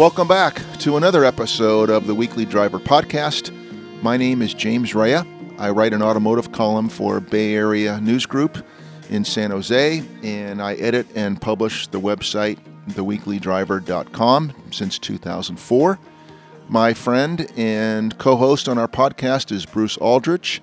Welcome 0.00 0.28
back 0.28 0.62
to 0.78 0.96
another 0.96 1.26
episode 1.26 1.90
of 1.90 2.06
the 2.06 2.14
Weekly 2.14 2.46
Driver 2.46 2.78
Podcast. 2.78 3.52
My 4.02 4.16
name 4.16 4.40
is 4.40 4.54
James 4.54 4.94
Raia. 4.94 5.26
I 5.58 5.68
write 5.68 5.92
an 5.92 6.00
automotive 6.00 6.52
column 6.52 6.88
for 6.88 7.20
Bay 7.20 7.54
Area 7.54 8.00
News 8.00 8.24
Group 8.24 8.64
in 9.10 9.26
San 9.26 9.50
Jose, 9.50 10.02
and 10.22 10.62
I 10.62 10.72
edit 10.76 11.06
and 11.14 11.38
publish 11.38 11.86
the 11.88 12.00
website 12.00 12.56
theweeklydriver.com 12.88 14.54
since 14.70 14.98
2004. 14.98 15.98
My 16.70 16.94
friend 16.94 17.46
and 17.54 18.16
co 18.16 18.36
host 18.36 18.70
on 18.70 18.78
our 18.78 18.88
podcast 18.88 19.52
is 19.52 19.66
Bruce 19.66 19.98
Aldrich, 19.98 20.62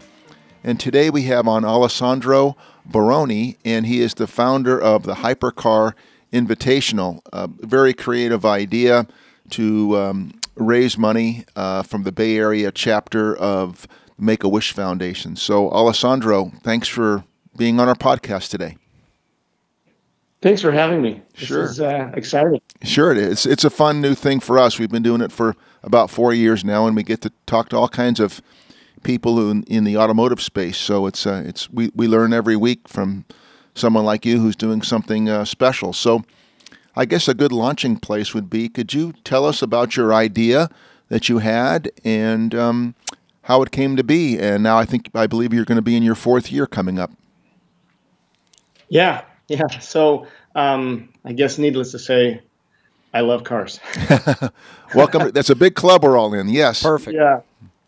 and 0.64 0.80
today 0.80 1.12
we 1.12 1.22
have 1.26 1.48
on 1.48 1.64
Alessandro 1.64 2.58
Borroni, 2.90 3.58
and 3.64 3.86
he 3.86 4.02
is 4.02 4.16
the 4.16 4.26
founder 4.26 4.82
of 4.82 5.04
the 5.04 5.14
Hypercar 5.14 5.94
Invitational, 6.34 7.22
a 7.32 7.48
very 7.48 7.94
creative 7.94 8.44
idea 8.44 9.08
to 9.52 9.98
um, 9.98 10.40
raise 10.56 10.98
money 10.98 11.46
uh, 11.56 11.84
from 11.84 12.04
the 12.04 12.12
Bay 12.12 12.38
Area 12.38 12.72
chapter 12.72 13.36
of 13.36 13.88
Make 14.18 14.44
a 14.44 14.50
Wish 14.50 14.72
Foundation. 14.74 15.36
So, 15.36 15.70
Alessandro, 15.70 16.52
thanks 16.64 16.88
for 16.88 17.24
being 17.56 17.80
on 17.80 17.88
our 17.88 17.96
podcast 17.96 18.50
today. 18.50 18.78
Thanks 20.42 20.62
for 20.62 20.72
having 20.72 21.02
me. 21.02 21.22
This 21.38 21.48
sure. 21.48 21.64
is 21.64 21.82
uh, 21.82 22.12
exciting. 22.14 22.62
Sure, 22.84 23.12
it 23.12 23.18
is. 23.18 23.46
It's 23.46 23.64
a 23.64 23.72
fun 23.72 24.02
new 24.02 24.14
thing 24.14 24.40
for 24.40 24.60
us. 24.60 24.78
We've 24.78 24.90
been 24.90 25.04
doing 25.04 25.22
it 25.22 25.32
for 25.32 25.56
about 25.84 26.12
four 26.12 26.34
years 26.34 26.64
now, 26.64 26.86
and 26.86 26.96
we 26.96 27.02
get 27.04 27.22
to 27.22 27.32
talk 27.48 27.70
to 27.70 27.78
all 27.78 27.90
kinds 27.90 28.20
of 28.20 28.42
people 29.04 29.50
in, 29.50 29.64
in 29.64 29.84
the 29.84 29.98
automotive 29.98 30.42
space. 30.42 30.78
So 30.78 31.08
it's 31.08 31.26
uh, 31.26 31.44
it's 31.46 31.70
we, 31.72 31.92
we 31.96 32.08
learn 32.08 32.34
every 32.34 32.56
week 32.56 32.88
from 32.88 33.26
someone 33.74 34.06
like 34.06 34.26
you 34.26 34.40
who's 34.40 34.56
doing 34.56 34.84
something 34.84 35.28
uh, 35.28 35.46
special. 35.46 35.92
So 35.92 36.24
I 36.98 37.06
guess 37.06 37.28
a 37.28 37.36
good 37.36 37.52
launching 37.52 37.98
place 37.98 38.34
would 38.34 38.50
be 38.50 38.70
could 38.70 38.92
you 38.92 39.14
tell 39.24 39.46
us 39.46 39.62
about 39.62 39.96
your 39.96 40.14
idea 40.14 40.70
that 41.10 41.30
you 41.30 41.38
had 41.38 41.92
and 42.04 42.56
um, 42.56 42.96
how 43.44 43.62
it 43.62 43.70
came 43.70 43.96
to 43.98 44.04
be? 44.04 44.40
And 44.40 44.64
now 44.64 44.80
I 44.80 44.86
think 44.86 45.12
I 45.14 45.28
believe 45.28 45.54
you're 45.54 45.64
going 45.64 45.78
to 45.78 45.84
be 45.84 45.96
in 45.96 46.02
your 46.02 46.16
fourth 46.16 46.52
year 46.52 46.66
coming 46.66 46.98
up. 46.98 47.12
Yeah, 48.90 49.24
yeah. 49.48 49.68
So 49.80 50.26
um, 50.56 51.10
I 51.24 51.34
guess 51.34 51.60
needless 51.60 51.92
to 51.92 52.00
say, 52.00 52.42
I 53.14 53.22
love 53.22 53.44
cars. 53.44 53.80
Welcome. 54.96 55.30
That's 55.32 55.52
a 55.52 55.56
big 55.56 55.76
club 55.76 56.04
we're 56.04 56.18
all 56.18 56.34
in. 56.34 56.50
Yes. 56.50 56.82
Perfect. 56.82 57.16
Yeah, 57.16 57.42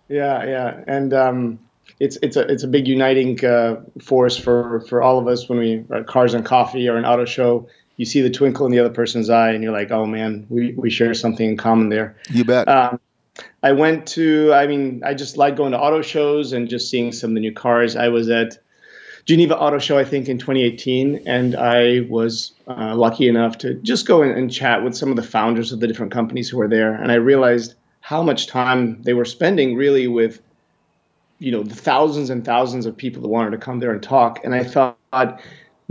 yeah, 0.08 0.45
yeah. 0.45 0.84
And 0.86 1.14
um, 1.16 1.59
it's 2.00 2.17
it's 2.22 2.38
a 2.38 2.41
it's 2.41 2.64
a 2.64 2.67
big 2.67 2.88
uniting 2.88 3.44
uh, 3.44 3.81
force 4.02 4.38
for 4.38 4.81
for 4.81 5.02
all 5.02 5.17
of 5.17 5.28
us 5.28 5.50
when 5.50 5.58
we 5.58 5.84
are 5.89 5.97
at 5.97 6.08
cars 6.08 6.36
and 6.36 6.45
coffee 6.45 6.88
or 6.88 6.95
an 6.95 7.06
auto 7.06 7.25
show. 7.25 7.67
You 8.00 8.05
see 8.05 8.22
the 8.22 8.30
twinkle 8.30 8.66
in 8.66 8.72
the 8.72 8.80
other 8.80 8.94
person's 8.94 9.30
eye, 9.30 9.52
and 9.52 9.61
you're 9.61 9.73
like, 9.73 9.92
"Oh 9.92 10.05
man, 10.05 10.45
we 10.47 10.72
we 10.72 10.89
share 10.89 11.14
something 11.14 11.50
in 11.50 11.58
common 11.58 11.89
there." 11.89 12.16
You 12.30 12.45
bet. 12.45 12.69
Um, 12.69 12.97
I 13.61 13.73
went 13.73 14.08
to. 14.16 14.53
I 14.53 14.67
mean, 14.67 15.02
I 15.06 15.14
just 15.14 15.36
like 15.36 15.58
going 15.58 15.73
to 15.73 15.80
auto 15.80 16.02
shows 16.02 16.53
and 16.53 16.69
just 16.69 16.89
seeing 16.89 17.11
some 17.11 17.31
of 17.31 17.33
the 17.33 17.41
new 17.41 17.52
cars. 17.52 17.97
I 17.97 18.08
was 18.08 18.30
at 18.30 18.58
Geneva 19.25 19.58
Auto 19.58 19.80
Show, 19.80 19.97
I 19.97 20.06
think, 20.06 20.30
in 20.30 20.38
2018, 20.38 21.23
and 21.25 21.58
I 21.58 22.08
was 22.09 22.53
uh, 22.69 22.95
lucky 22.95 23.28
enough 23.28 23.58
to 23.59 23.73
just 23.73 24.08
go 24.08 24.22
in 24.23 24.31
and 24.31 24.50
chat 24.50 24.81
with 24.81 24.95
some 24.95 25.09
of 25.09 25.17
the 25.17 25.23
founders 25.23 25.73
of 25.73 25.81
the 25.81 25.88
different 25.88 26.13
companies 26.13 26.47
who 26.47 26.56
were 26.56 26.69
there, 26.69 26.94
and 26.94 27.11
I 27.11 27.16
realized 27.16 27.73
how 28.00 28.23
much 28.23 28.47
time 28.47 29.02
they 29.03 29.13
were 29.13 29.25
spending 29.25 29.75
really 29.75 30.08
with 30.08 30.41
you 31.39 31.52
know 31.52 31.63
the 31.63 31.75
thousands 31.75 32.30
and 32.30 32.45
thousands 32.45 32.86
of 32.86 32.95
people 32.95 33.22
that 33.22 33.28
wanted 33.28 33.52
to 33.52 33.58
come 33.58 33.80
there 33.80 33.91
and 33.91 34.02
talk 34.02 34.44
and 34.44 34.53
i 34.53 34.63
thought 34.63 34.97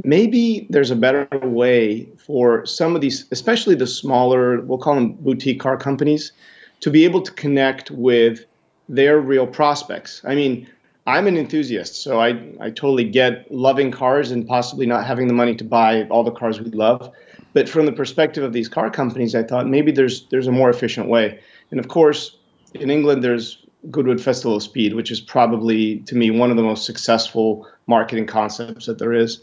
maybe 0.04 0.66
there's 0.70 0.90
a 0.90 0.96
better 0.96 1.28
way 1.42 2.08
for 2.18 2.64
some 2.66 2.94
of 2.94 3.00
these 3.00 3.26
especially 3.32 3.74
the 3.74 3.86
smaller 3.86 4.60
we'll 4.62 4.78
call 4.78 4.94
them 4.94 5.12
boutique 5.14 5.60
car 5.60 5.76
companies 5.76 6.32
to 6.80 6.90
be 6.90 7.04
able 7.04 7.20
to 7.20 7.32
connect 7.32 7.90
with 7.90 8.44
their 8.88 9.18
real 9.18 9.46
prospects. 9.46 10.22
I 10.24 10.34
mean 10.34 10.68
i'm 11.06 11.26
an 11.26 11.36
enthusiast 11.36 12.02
so 12.02 12.20
i, 12.20 12.28
I 12.60 12.70
totally 12.70 13.04
get 13.04 13.50
loving 13.50 13.90
cars 13.90 14.30
and 14.30 14.46
possibly 14.46 14.86
not 14.86 15.06
having 15.06 15.26
the 15.26 15.34
money 15.34 15.54
to 15.56 15.64
buy 15.64 16.04
all 16.04 16.22
the 16.22 16.30
cars 16.30 16.60
we 16.60 16.70
love. 16.70 17.12
But 17.54 17.68
from 17.68 17.86
the 17.86 17.92
perspective 17.92 18.44
of 18.44 18.52
these 18.52 18.68
car 18.68 18.90
companies 18.90 19.34
i 19.34 19.42
thought 19.42 19.66
maybe 19.66 19.90
there's 19.90 20.26
there's 20.28 20.46
a 20.46 20.52
more 20.52 20.70
efficient 20.70 21.08
way. 21.08 21.40
And 21.70 21.80
of 21.80 21.88
course 21.88 22.36
in 22.74 22.90
england 22.90 23.24
there's 23.24 23.64
Goodwood 23.92 24.20
Festival 24.20 24.56
of 24.56 24.62
Speed, 24.64 24.94
which 24.94 25.12
is 25.12 25.20
probably 25.20 26.00
to 26.00 26.16
me 26.16 26.30
one 26.30 26.50
of 26.50 26.56
the 26.56 26.64
most 26.64 26.84
successful 26.84 27.66
marketing 27.86 28.26
concepts 28.26 28.86
that 28.86 28.98
there 28.98 29.12
is. 29.12 29.40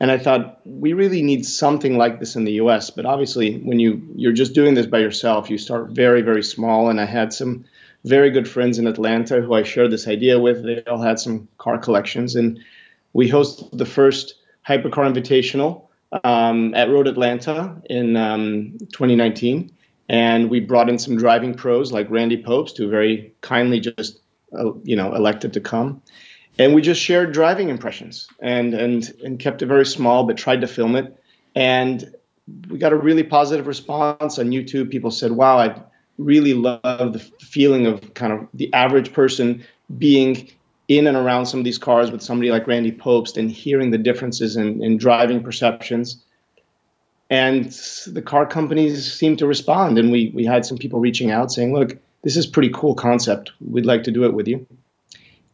And 0.00 0.10
I 0.10 0.18
thought 0.18 0.60
we 0.64 0.92
really 0.92 1.22
need 1.22 1.46
something 1.46 1.96
like 1.96 2.18
this 2.18 2.36
in 2.36 2.44
the 2.44 2.52
U.S. 2.54 2.90
But 2.90 3.06
obviously, 3.06 3.58
when 3.58 3.78
you 3.78 4.02
you're 4.16 4.32
just 4.32 4.54
doing 4.54 4.74
this 4.74 4.86
by 4.86 4.98
yourself, 4.98 5.50
you 5.50 5.58
start 5.58 5.90
very 5.90 6.22
very 6.22 6.42
small. 6.42 6.90
And 6.90 7.00
I 7.00 7.04
had 7.04 7.32
some 7.32 7.64
very 8.04 8.30
good 8.30 8.48
friends 8.48 8.78
in 8.78 8.86
Atlanta 8.86 9.40
who 9.40 9.54
I 9.54 9.62
shared 9.62 9.90
this 9.90 10.08
idea 10.08 10.38
with. 10.38 10.64
They 10.64 10.82
all 10.84 11.00
had 11.00 11.18
some 11.18 11.48
car 11.58 11.78
collections, 11.78 12.36
and 12.36 12.60
we 13.12 13.30
hosted 13.30 13.76
the 13.76 13.86
first 13.86 14.34
Hypercar 14.68 15.10
Invitational 15.12 15.86
um, 16.24 16.74
at 16.74 16.90
Road 16.90 17.06
Atlanta 17.06 17.80
in 17.88 18.16
um, 18.16 18.76
2019 18.92 19.70
and 20.08 20.50
we 20.50 20.60
brought 20.60 20.88
in 20.88 20.98
some 20.98 21.16
driving 21.16 21.54
pros 21.54 21.92
like 21.92 22.10
Randy 22.10 22.42
Pobst, 22.42 22.76
who 22.76 22.88
very 22.88 23.32
kindly 23.40 23.80
just 23.80 24.20
uh, 24.56 24.72
you 24.82 24.96
know 24.96 25.14
elected 25.14 25.52
to 25.54 25.60
come, 25.60 26.02
and 26.58 26.74
we 26.74 26.82
just 26.82 27.00
shared 27.00 27.32
driving 27.32 27.68
impressions 27.68 28.28
and 28.40 28.74
and 28.74 29.12
and 29.24 29.38
kept 29.38 29.62
it 29.62 29.66
very 29.66 29.86
small, 29.86 30.24
but 30.24 30.36
tried 30.36 30.60
to 30.60 30.66
film 30.66 30.96
it, 30.96 31.16
and 31.54 32.14
we 32.68 32.78
got 32.78 32.92
a 32.92 32.96
really 32.96 33.22
positive 33.22 33.66
response 33.66 34.38
on 34.38 34.50
YouTube. 34.50 34.90
People 34.90 35.10
said, 35.10 35.32
"Wow, 35.32 35.58
I 35.58 35.80
really 36.18 36.54
love 36.54 37.12
the 37.12 37.18
feeling 37.40 37.86
of 37.86 38.14
kind 38.14 38.32
of 38.32 38.46
the 38.54 38.72
average 38.72 39.12
person 39.12 39.64
being." 39.98 40.50
In 40.86 41.06
and 41.06 41.16
around 41.16 41.46
some 41.46 41.60
of 41.60 41.64
these 41.64 41.78
cars 41.78 42.10
with 42.10 42.20
somebody 42.20 42.50
like 42.50 42.66
Randy 42.66 42.92
Pobst 42.92 43.38
and 43.38 43.50
hearing 43.50 43.90
the 43.90 43.96
differences 43.96 44.54
in, 44.54 44.84
in 44.84 44.98
driving 44.98 45.42
perceptions 45.42 46.22
and 47.30 47.72
the 48.06 48.22
car 48.22 48.46
companies 48.46 49.12
seemed 49.12 49.38
to 49.38 49.46
respond 49.46 49.98
and 49.98 50.12
we 50.12 50.30
we 50.34 50.44
had 50.44 50.66
some 50.66 50.78
people 50.78 51.00
reaching 51.00 51.30
out 51.30 51.50
saying 51.50 51.72
look 51.72 51.96
this 52.22 52.36
is 52.36 52.46
pretty 52.46 52.70
cool 52.70 52.94
concept 52.94 53.52
we'd 53.70 53.86
like 53.86 54.02
to 54.02 54.10
do 54.10 54.24
it 54.24 54.34
with 54.34 54.46
you 54.46 54.66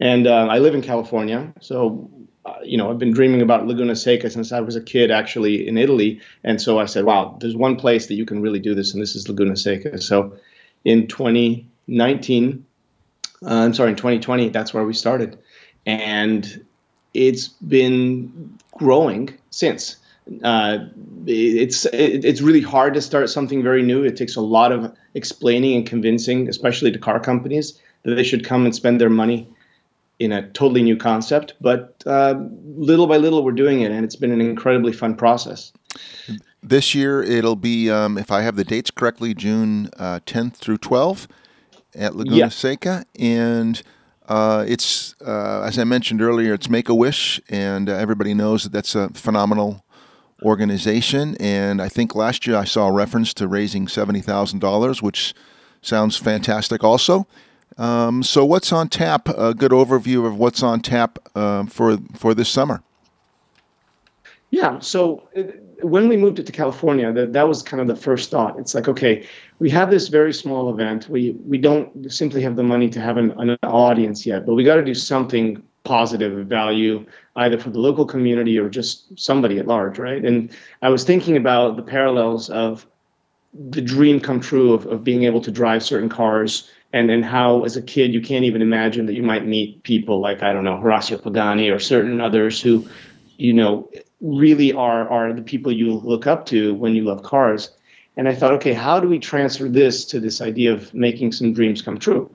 and 0.00 0.26
uh, 0.26 0.46
i 0.50 0.58
live 0.58 0.74
in 0.74 0.82
california 0.82 1.52
so 1.60 2.10
uh, 2.46 2.54
you 2.62 2.76
know 2.76 2.90
i've 2.90 2.98
been 2.98 3.12
dreaming 3.12 3.42
about 3.42 3.66
laguna 3.66 3.94
seca 3.94 4.28
since 4.30 4.50
i 4.52 4.60
was 4.60 4.76
a 4.76 4.80
kid 4.80 5.10
actually 5.10 5.66
in 5.68 5.76
italy. 5.78 6.20
And 6.42 6.60
so 6.60 6.78
i 6.78 6.86
said 6.86 7.04
wow 7.04 7.36
there's 7.40 7.56
one 7.56 7.76
place 7.76 8.06
that 8.06 8.14
you 8.14 8.24
can 8.24 8.40
really 8.40 8.60
do 8.60 8.74
this 8.74 8.92
and 8.92 9.02
this 9.02 9.14
is 9.14 9.28
laguna 9.28 9.56
seca. 9.56 10.00
So 10.00 10.32
in 10.84 11.06
2019 11.06 12.64
uh, 13.42 13.46
i'm 13.46 13.74
sorry 13.74 13.90
in 13.90 13.96
2020 13.96 14.48
that's 14.48 14.74
where 14.74 14.84
we 14.84 14.94
started. 14.94 15.38
And 15.86 16.64
it's 17.14 17.48
been 17.48 18.58
growing 18.72 19.30
since. 19.50 19.96
Uh, 20.44 20.78
it's 21.26 21.86
it's 21.92 22.40
really 22.40 22.60
hard 22.60 22.94
to 22.94 23.00
start 23.00 23.28
something 23.30 23.62
very 23.62 23.82
new. 23.82 24.04
It 24.04 24.16
takes 24.16 24.36
a 24.36 24.40
lot 24.40 24.72
of 24.72 24.94
explaining 25.14 25.76
and 25.76 25.86
convincing, 25.86 26.48
especially 26.48 26.92
to 26.92 26.98
car 26.98 27.18
companies, 27.18 27.80
that 28.04 28.14
they 28.14 28.22
should 28.22 28.44
come 28.44 28.64
and 28.64 28.74
spend 28.74 29.00
their 29.00 29.10
money 29.10 29.48
in 30.20 30.32
a 30.32 30.48
totally 30.50 30.82
new 30.82 30.97
concept. 30.97 31.54
But 31.60 32.03
uh, 32.06 32.34
little 32.64 33.06
by 33.06 33.16
little, 33.16 33.42
we're 33.42 33.53
doing 33.53 33.81
it, 33.81 33.91
and 33.91 34.04
it's 34.04 34.16
been 34.16 34.31
an 34.31 34.41
incredibly 34.41 34.92
fun 34.92 35.16
process. 35.16 35.72
This 36.62 36.94
year, 36.94 37.22
it'll 37.22 37.56
be, 37.56 37.91
um, 37.91 38.19
if 38.19 38.30
I 38.30 38.42
have 38.42 38.54
the 38.54 38.64
dates 38.64 38.91
correctly, 38.91 39.34
June 39.34 39.91
uh, 39.98 40.20
10th 40.26 40.56
through 40.56 40.78
12th 40.78 41.26
at 41.94 42.14
Laguna 42.14 42.36
yeah. 42.36 42.48
Seca, 42.48 43.04
and. 43.19 43.82
Uh, 44.28 44.64
it's 44.69 45.16
uh, 45.26 45.62
as 45.62 45.76
I 45.76 45.82
mentioned 45.82 46.22
earlier, 46.22 46.54
it's 46.54 46.70
Make 46.70 46.88
a 46.88 46.94
Wish, 46.94 47.41
and 47.48 47.91
uh, 47.91 47.94
everybody 47.94 48.32
knows 48.32 48.62
that 48.62 48.70
that's 48.70 48.94
a 48.94 49.09
phenomenal 49.09 49.84
organization. 50.42 51.36
And 51.41 51.83
I 51.83 51.89
think 51.89 52.15
last 52.15 52.47
year 52.47 52.56
I 52.56 52.62
saw 52.62 52.86
a 52.86 52.92
reference 52.92 53.34
to 53.34 53.48
raising 53.48 53.86
$70,000, 53.86 55.03
which 55.03 55.34
sounds 55.83 56.16
fantastic 56.16 56.84
also. 56.84 57.27
Um, 57.80 58.22
so, 58.22 58.44
what's 58.44 58.72
on 58.72 58.88
tap? 58.91 59.28
A 59.30 59.54
good 59.54 59.72
overview 59.72 60.27
of 60.27 60.36
what's 60.36 60.62
on 60.62 60.80
tap 60.80 61.18
uh, 61.34 61.65
for, 61.65 61.97
for 62.15 62.34
this 62.34 62.50
summer. 62.50 62.82
Yeah. 64.50 64.78
So, 64.80 65.27
uh, 65.34 65.44
when 65.80 66.06
we 66.06 66.18
moved 66.18 66.38
it 66.38 66.44
to 66.44 66.53
California, 66.53 67.10
that, 67.10 67.32
that 67.32 67.48
was 67.48 67.62
kind 67.62 67.80
of 67.80 67.86
the 67.86 67.97
first 67.97 68.30
thought. 68.30 68.59
It's 68.59 68.74
like, 68.74 68.86
okay, 68.86 69.27
we 69.60 69.71
have 69.71 69.91
this 69.91 70.09
very 70.09 70.34
small 70.34 70.68
event. 70.68 71.09
We, 71.09 71.30
we 71.47 71.56
don't 71.56 72.12
simply 72.12 72.42
have 72.42 72.54
the 72.54 72.62
money 72.62 72.91
to 72.91 73.00
have 73.00 73.16
an, 73.16 73.30
an 73.41 73.56
audience 73.62 74.27
yet, 74.27 74.44
but 74.44 74.54
we 74.54 74.62
got 74.62 74.77
to 74.77 74.84
do 74.84 74.94
something 74.94 75.62
positive 75.84 76.36
of 76.36 76.47
value 76.47 77.06
either 77.36 77.59
for 77.59 77.71
the 77.71 77.78
local 77.78 78.04
community 78.04 78.59
or 78.59 78.68
just 78.68 79.18
somebody 79.18 79.59
at 79.59 79.66
large 79.66 79.98
right 79.98 80.27
and 80.27 80.50
i 80.82 80.91
was 80.91 81.04
thinking 81.04 81.38
about 81.38 81.77
the 81.77 81.82
parallels 81.82 82.50
of 82.50 82.86
the 83.71 83.80
dream 83.80 84.21
come 84.21 84.41
true 84.41 84.74
of, 84.74 84.84
of 84.86 85.03
being 85.03 85.24
able 85.24 85.41
to 85.41 85.50
drive 85.50 85.82
certain 85.82 86.10
cars 86.10 86.71
and 86.92 87.10
and 87.10 87.25
how 87.25 87.65
as 87.65 87.77
a 87.77 87.83
kid 87.83 88.13
you 88.13 88.21
can't 88.21 88.45
even 88.45 88.63
imagine 88.63 89.07
that 89.07 89.15
you 89.15 89.22
might 89.22 89.47
meet 89.47 89.83
people 89.83 90.21
like 90.21 90.42
i 90.42 90.53
don't 90.53 90.65
know 90.65 90.77
horacio 90.77 91.21
pagani 91.21 91.69
or 91.69 91.78
certain 91.78 92.21
others 92.21 92.60
who 92.60 92.87
you 93.37 93.53
know 93.53 93.89
really 94.21 94.72
are 94.72 95.09
are 95.09 95.33
the 95.33 95.42
people 95.42 95.72
you 95.72 95.92
look 95.92 96.27
up 96.27 96.47
to 96.47 96.75
when 96.75 96.95
you 96.95 97.04
love 97.04 97.22
cars 97.22 97.71
And 98.16 98.28
I 98.28 98.34
thought, 98.34 98.53
okay, 98.54 98.75
how 98.75 99.01
do 99.01 99.09
we 99.09 99.19
transfer 99.19 99.69
this 99.69 100.04
to 100.07 100.21
this 100.21 100.41
idea 100.41 100.72
of 100.75 100.92
making 100.92 101.33
some 101.33 101.54
dreams 101.54 101.81
come 101.81 101.98
true? 101.98 102.28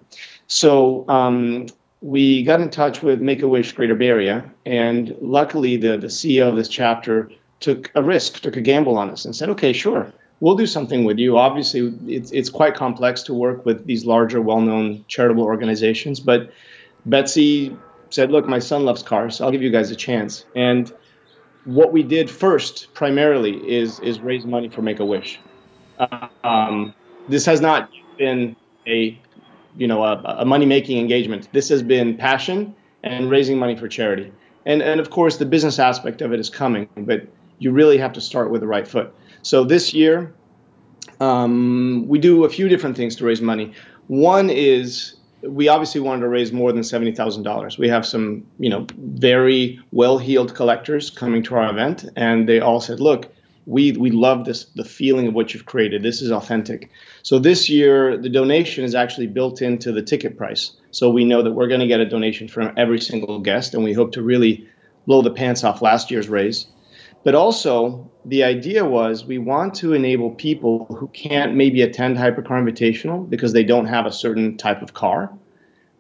So 0.48 1.08
um, 1.08 1.68
we 2.02 2.44
got 2.44 2.62
in 2.62 2.70
touch 2.70 3.04
with 3.04 3.22
Make 3.22 3.44
a 3.44 3.48
Wish 3.48 3.74
Greater 3.74 3.96
Bay 3.96 4.08
Area, 4.08 4.50
and 4.66 5.16
luckily 5.22 5.78
the, 5.78 5.98
the 5.98 6.08
CEO 6.08 6.50
of 6.50 6.56
this 6.56 6.70
chapter 6.70 7.30
took 7.60 7.92
a 7.94 8.02
risk, 8.02 8.42
took 8.42 8.58
a 8.58 8.62
gamble 8.62 8.98
on 8.98 9.10
us, 9.10 9.26
and 9.26 9.36
said, 9.36 9.50
okay, 9.50 9.74
sure, 9.74 10.12
we'll 10.40 10.56
do 10.56 10.68
something 10.68 11.06
with 11.06 11.18
you. 11.18 11.38
Obviously, 11.38 11.94
it's, 12.08 12.32
it's 12.32 12.50
quite 12.50 12.76
complex 12.76 13.24
to 13.24 13.34
work 13.34 13.66
with 13.66 13.86
these 13.86 14.06
larger, 14.06 14.42
well 14.42 14.62
known 14.62 15.06
charitable 15.08 15.44
organizations, 15.44 16.20
but 16.20 16.52
Betsy 17.06 17.76
said, 18.10 18.32
look, 18.32 18.48
my 18.48 18.60
son 18.60 18.86
loves 18.86 19.04
cars, 19.04 19.42
I'll 19.42 19.52
give 19.52 19.62
you 19.62 19.72
guys 19.72 19.92
a 19.92 19.96
chance. 19.96 20.46
And 20.56 20.92
what 21.66 21.92
we 21.92 22.04
did 22.04 22.30
first, 22.30 22.94
primarily, 22.94 23.58
is, 23.70 24.00
is 24.00 24.20
raise 24.20 24.46
money 24.46 24.70
for 24.70 24.82
Make 24.82 25.00
a 25.00 25.06
Wish. 25.06 25.40
Um, 26.44 26.94
this 27.28 27.46
has 27.46 27.62
not 27.62 27.90
been 28.18 28.56
a 28.88 29.20
you 29.78 29.88
know 29.88 30.04
a, 30.04 30.22
a 30.40 30.46
money 30.46 30.66
making 30.66 31.00
engagement. 31.00 31.50
This 31.52 31.70
has 31.70 31.82
been 31.82 32.18
passion 32.18 32.76
and 33.04 33.30
raising 33.30 33.58
money 33.58 33.76
for 33.76 33.88
charity. 33.88 34.32
And 34.66 34.82
and 34.82 35.00
of 35.00 35.10
course 35.10 35.38
the 35.38 35.46
business 35.46 35.80
aspect 35.80 36.22
of 36.22 36.34
it 36.34 36.40
is 36.40 36.50
coming, 36.50 36.90
but 36.98 37.28
you 37.60 37.72
really 37.72 37.98
have 37.98 38.14
to 38.14 38.22
start 38.22 38.52
with 38.52 38.62
the 38.62 38.68
right 38.68 38.88
foot. 38.88 39.14
So 39.46 39.64
this 39.64 39.94
year, 39.94 40.34
um, 41.20 42.06
we 42.08 42.18
do 42.18 42.46
a 42.46 42.50
few 42.50 42.68
different 42.68 42.98
things 42.98 43.16
to 43.18 43.26
raise 43.26 43.42
money. 43.42 43.74
One 44.08 44.50
is 44.50 45.18
we 45.44 45.68
obviously 45.68 46.02
wanted 46.02 46.22
to 46.22 46.30
raise 46.30 46.52
more 46.52 46.72
than 46.72 46.84
seventy 46.84 47.12
thousand 47.12 47.44
dollars. 47.44 47.78
We 47.78 47.88
have 47.88 48.08
some, 48.08 48.44
you 48.58 48.72
know, 48.72 48.88
very 48.98 49.80
well-heeled 49.92 50.56
collectors 50.56 51.12
coming 51.12 51.44
to 51.44 51.56
our 51.58 51.70
event, 51.70 52.06
and 52.16 52.50
they 52.50 52.60
all 52.60 52.82
said, 52.82 53.00
"Look, 53.00 53.32
we 53.68 53.92
we 53.92 54.10
love 54.10 54.46
this 54.46 54.66
the 54.74 54.84
feeling 54.84 55.28
of 55.28 55.36
what 55.36 55.54
you've 55.54 55.68
created. 55.68 56.02
This 56.02 56.24
is 56.24 56.32
authentic. 56.32 56.90
So 57.22 57.38
this 57.38 57.70
year 57.70 58.18
the 58.18 58.30
donation 58.30 58.84
is 58.84 58.96
actually 58.96 59.28
built 59.28 59.62
into 59.62 59.92
the 59.92 60.02
ticket 60.02 60.40
price. 60.40 60.72
So 60.90 61.12
we 61.12 61.24
know 61.24 61.44
that 61.44 61.52
we're 61.52 61.68
going 61.68 61.82
to 61.82 61.88
get 61.88 62.00
a 62.00 62.10
donation 62.10 62.48
from 62.48 62.74
every 62.78 63.00
single 63.00 63.40
guest, 63.42 63.76
and 63.76 63.84
we 63.84 63.94
hope 63.94 64.12
to 64.14 64.24
really 64.24 64.68
blow 65.06 65.22
the 65.22 65.30
pants 65.30 65.64
off 65.64 65.84
last 65.84 66.10
year's 66.10 66.30
raise. 66.30 66.66
But 67.26 67.34
also 67.34 68.10
the 68.24 68.44
idea 68.44 68.86
was 68.86 69.26
we 69.26 69.40
want 69.40 69.74
to 69.76 69.94
enable 69.94 70.30
people 70.30 70.86
who 70.86 71.08
can't 71.08 71.56
maybe 71.56 71.82
attend 71.82 72.18
Hypercar 72.18 72.62
Invitational 72.64 73.28
because 73.28 73.52
they 73.52 73.64
don't 73.64 73.88
have 73.88 74.06
a 74.06 74.12
certain 74.12 74.56
type 74.58 74.84
of 74.84 74.94
car 74.94 75.34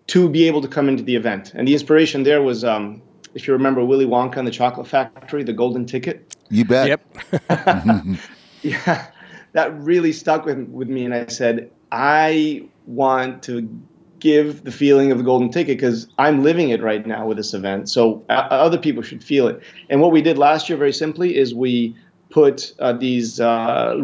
to 0.08 0.30
be 0.30 0.48
able 0.48 0.62
to 0.62 0.68
come 0.68 0.88
into 0.88 1.02
the 1.02 1.16
event. 1.16 1.52
And 1.56 1.68
the 1.68 1.74
inspiration 1.74 2.22
there 2.22 2.44
was 2.44 2.64
um, 2.64 3.02
if 3.34 3.48
you 3.48 3.54
remember 3.54 3.84
Willy 3.84 4.06
Wonka 4.06 4.38
and 4.38 4.48
the 4.48 4.52
Chocolate 4.52 4.88
Factory, 4.88 5.44
the 5.44 5.52
golden 5.52 5.88
ticket. 5.88 6.36
You 6.50 6.64
bet. 6.64 6.88
Yep. 6.90 7.02
yeah, 8.62 9.08
that 9.54 9.80
really 9.80 10.14
stuck 10.14 10.46
with 10.46 10.60
with 10.70 10.90
me, 10.90 11.06
and 11.06 11.14
I 11.16 11.26
said 11.26 11.72
I 11.92 12.66
want 12.86 13.42
to 13.44 13.68
give 14.26 14.64
the 14.64 14.72
feeling 14.72 15.12
of 15.12 15.20
the 15.20 15.24
golden 15.24 15.52
ticket 15.52 15.78
because 15.78 16.08
I'm 16.18 16.42
living 16.42 16.70
it 16.70 16.82
right 16.82 17.06
now 17.06 17.28
with 17.28 17.38
this 17.38 17.54
event. 17.54 17.90
So 17.92 18.26
uh, 18.28 18.48
other 18.50 18.80
people 18.80 19.04
should 19.04 19.24
feel 19.24 19.48
it. 19.48 19.62
And 19.88 20.02
what 20.02 20.12
we 20.12 20.24
did 20.24 20.40
last 20.40 20.68
year, 20.68 20.80
very 20.80 20.94
simply, 20.94 21.38
is 21.38 21.54
we 21.54 21.96
put 22.32 22.74
uh, 22.80 22.94
these 22.94 23.40
uh, 23.40 23.96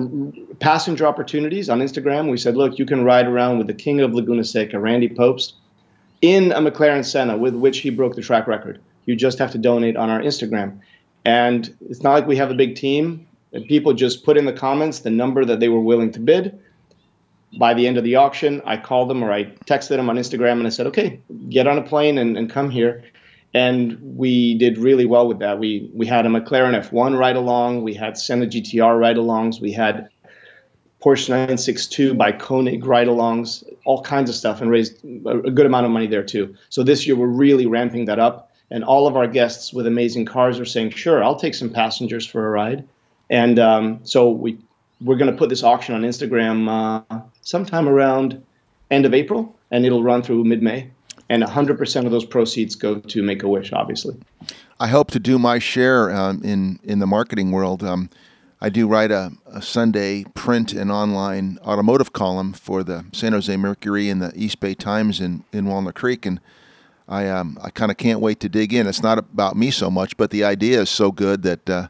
passenger 0.60 1.08
opportunities 1.08 1.72
on 1.72 1.80
Instagram. 1.80 2.30
We 2.30 2.38
said, 2.38 2.56
look, 2.56 2.78
you 2.78 2.86
can 2.86 3.04
ride 3.04 3.26
around 3.26 3.58
with 3.58 3.66
the 3.66 3.74
king 3.74 4.00
of 4.00 4.14
Laguna 4.14 4.44
Seca, 4.44 4.80
Randy 4.80 5.10
Pobst, 5.10 5.54
in 6.22 6.52
a 6.52 6.60
McLaren 6.60 7.04
Senna 7.04 7.36
with 7.36 7.56
which 7.56 7.80
he 7.80 7.90
broke 7.90 8.16
the 8.16 8.22
track 8.22 8.46
record. 8.46 8.80
You 9.06 9.16
just 9.16 9.40
have 9.40 9.52
to 9.54 9.58
donate 9.58 9.98
on 9.98 10.12
our 10.12 10.22
Instagram. 10.22 10.82
And 11.26 11.76
it's 11.90 12.04
not 12.04 12.14
like 12.14 12.28
we 12.28 12.38
have 12.38 12.52
a 12.52 12.56
big 12.56 12.76
team. 12.76 13.26
And 13.54 13.66
people 13.66 13.94
just 13.94 14.24
put 14.24 14.38
in 14.38 14.46
the 14.46 14.54
comments 14.54 15.00
the 15.00 15.10
number 15.10 15.44
that 15.46 15.60
they 15.60 15.68
were 15.70 15.82
willing 15.82 16.12
to 16.12 16.20
bid. 16.20 16.60
By 17.58 17.74
the 17.74 17.86
end 17.88 17.98
of 17.98 18.04
the 18.04 18.16
auction, 18.16 18.62
I 18.66 18.78
called 18.78 19.10
them 19.10 19.24
or 19.24 19.32
I 19.32 19.46
texted 19.66 19.90
them 19.90 20.10
on 20.10 20.18
Instagram 20.18 20.54
and 20.54 20.68
I 20.68 20.70
said, 20.70 20.88
okay, 20.88 21.20
get 21.50 21.68
on 21.68 21.78
a 21.78 21.82
plane 21.82 22.18
and, 22.18 22.38
and 22.38 22.50
come 22.50 22.70
here. 22.70 23.04
And 23.54 23.98
we 24.02 24.58
did 24.58 24.78
really 24.78 25.06
well 25.06 25.28
with 25.28 25.40
that. 25.40 25.60
We 25.60 25.92
we 25.94 26.08
had 26.08 26.26
a 26.26 26.30
McLaren 26.30 26.80
F1 26.90 27.18
ride 27.18 27.36
along, 27.36 27.84
we 27.84 27.94
had 27.94 28.18
Senna 28.18 28.46
GTR 28.46 28.98
ride 28.98 29.18
alongs, 29.18 29.60
we 29.60 29.74
had 29.74 30.08
Porsche 31.02 31.30
962 31.30 32.14
by 32.14 32.32
Koenig 32.32 32.86
ride 32.86 33.08
alongs, 33.08 33.64
all 33.84 34.02
kinds 34.04 34.30
of 34.30 34.38
stuff, 34.38 34.62
and 34.62 34.72
raised 34.72 35.04
a 35.04 35.52
good 35.52 35.66
amount 35.66 35.86
of 35.86 35.92
money 35.92 36.08
there 36.08 36.24
too. 36.24 36.56
So 36.70 36.84
this 36.84 37.06
year 37.06 37.18
we're 37.18 37.28
really 37.28 37.66
ramping 37.66 38.06
that 38.06 38.20
up 38.20 38.52
and 38.72 38.86
all 38.86 39.06
of 39.06 39.18
our 39.18 39.28
guests 39.28 39.74
with 39.74 39.86
amazing 39.86 40.26
cars 40.26 40.60
are 40.60 40.66
saying, 40.66 40.92
"Sure, 40.92 41.24
I'll 41.24 41.36
take 41.36 41.54
some 41.54 41.70
passengers 41.70 42.26
for 42.26 42.48
a 42.48 42.50
ride." 42.50 42.88
And 43.30 43.60
um, 43.60 44.00
so 44.04 44.32
we 44.32 44.58
we're 45.02 45.18
going 45.18 45.32
to 45.32 45.38
put 45.38 45.50
this 45.50 45.64
auction 45.64 45.94
on 45.94 46.02
Instagram 46.04 46.70
uh, 47.12 47.20
sometime 47.42 47.88
around 47.88 48.42
end 48.90 49.06
of 49.06 49.14
April, 49.14 49.56
and 49.72 49.86
it'll 49.86 50.04
run 50.04 50.22
through 50.22 50.44
mid-May. 50.44 50.90
And 51.30 51.44
100% 51.44 52.06
of 52.06 52.12
those 52.12 52.26
proceeds 52.26 52.76
go 52.76 53.00
to 53.00 53.24
Make 53.24 53.44
a 53.44 53.48
Wish, 53.48 53.72
obviously. 53.72 54.16
I 54.82 54.88
hope 54.88 55.12
to 55.12 55.20
do 55.20 55.38
my 55.38 55.60
share 55.60 56.12
um, 56.12 56.42
in 56.44 56.80
in 56.84 57.00
the 57.00 57.06
marketing 57.08 57.52
world. 57.52 57.84
Um, 57.84 58.10
I 58.60 58.70
do 58.70 58.88
write 58.88 59.12
a, 59.12 59.32
a, 59.46 59.62
Sunday 59.62 60.24
print 60.34 60.74
and 60.74 60.92
online 60.92 61.60
automotive 61.64 62.14
column 62.14 62.54
for 62.54 62.84
the 62.84 63.06
San 63.12 63.32
Jose 63.34 63.56
Mercury 63.58 64.10
and 64.10 64.22
the 64.22 64.32
East 64.36 64.60
Bay 64.60 64.74
Times 64.74 65.22
in, 65.22 65.44
in 65.52 65.66
Walnut 65.66 65.96
Creek, 65.96 66.26
and 66.26 66.40
I 67.08 67.28
um, 67.28 67.60
I 67.62 67.70
kind 67.70 67.92
of 67.92 67.98
can't 67.98 68.20
wait 68.20 68.40
to 68.40 68.50
dig 68.50 68.74
in. 68.74 68.88
It's 68.88 69.04
not 69.04 69.20
about 69.20 69.56
me 69.56 69.70
so 69.70 69.92
much, 69.92 70.18
but 70.18 70.32
the 70.32 70.44
idea 70.44 70.82
is 70.82 70.90
so 70.90 71.12
good 71.12 71.44
that 71.44 71.70
uh, 71.70 71.88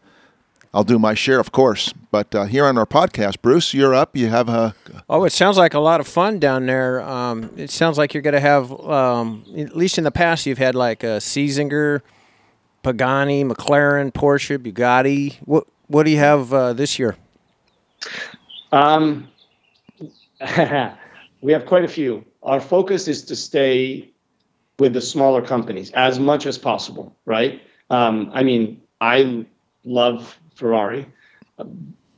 I'll 0.73 0.83
do 0.85 0.97
my 0.97 1.13
share, 1.13 1.39
of 1.39 1.51
course. 1.51 1.93
But 2.11 2.33
uh, 2.33 2.45
here 2.45 2.65
on 2.65 2.77
our 2.77 2.85
podcast, 2.85 3.41
Bruce, 3.41 3.73
you're 3.73 3.93
up. 3.93 4.15
You 4.15 4.27
have 4.27 4.47
a. 4.47 4.73
Oh, 5.09 5.25
it 5.25 5.31
sounds 5.31 5.57
like 5.57 5.73
a 5.73 5.79
lot 5.79 5.99
of 5.99 6.07
fun 6.07 6.39
down 6.39 6.65
there. 6.65 7.01
Um, 7.01 7.51
it 7.57 7.69
sounds 7.69 7.97
like 7.97 8.13
you're 8.13 8.23
going 8.23 8.33
to 8.33 8.39
have, 8.39 8.71
um, 8.81 9.45
at 9.57 9.75
least 9.75 9.97
in 9.97 10.05
the 10.05 10.11
past, 10.11 10.45
you've 10.45 10.57
had 10.57 10.75
like 10.75 11.03
a 11.03 11.19
Czinger, 11.19 12.01
Pagani, 12.83 13.43
McLaren, 13.43 14.13
Porsche, 14.13 14.57
Bugatti. 14.57 15.37
What 15.45 15.67
What 15.87 16.03
do 16.03 16.11
you 16.11 16.19
have 16.19 16.53
uh, 16.53 16.73
this 16.73 16.97
year? 16.97 17.17
Um, 18.71 19.27
we 21.41 21.51
have 21.51 21.65
quite 21.65 21.83
a 21.83 21.89
few. 21.89 22.23
Our 22.43 22.61
focus 22.61 23.07
is 23.09 23.23
to 23.25 23.35
stay 23.35 24.09
with 24.79 24.93
the 24.93 25.01
smaller 25.01 25.41
companies 25.41 25.91
as 25.91 26.17
much 26.17 26.45
as 26.45 26.57
possible, 26.57 27.15
right? 27.25 27.61
Um, 27.89 28.31
I 28.33 28.41
mean, 28.41 28.81
I 29.01 29.45
love 29.83 30.39
Ferrari, 30.55 31.05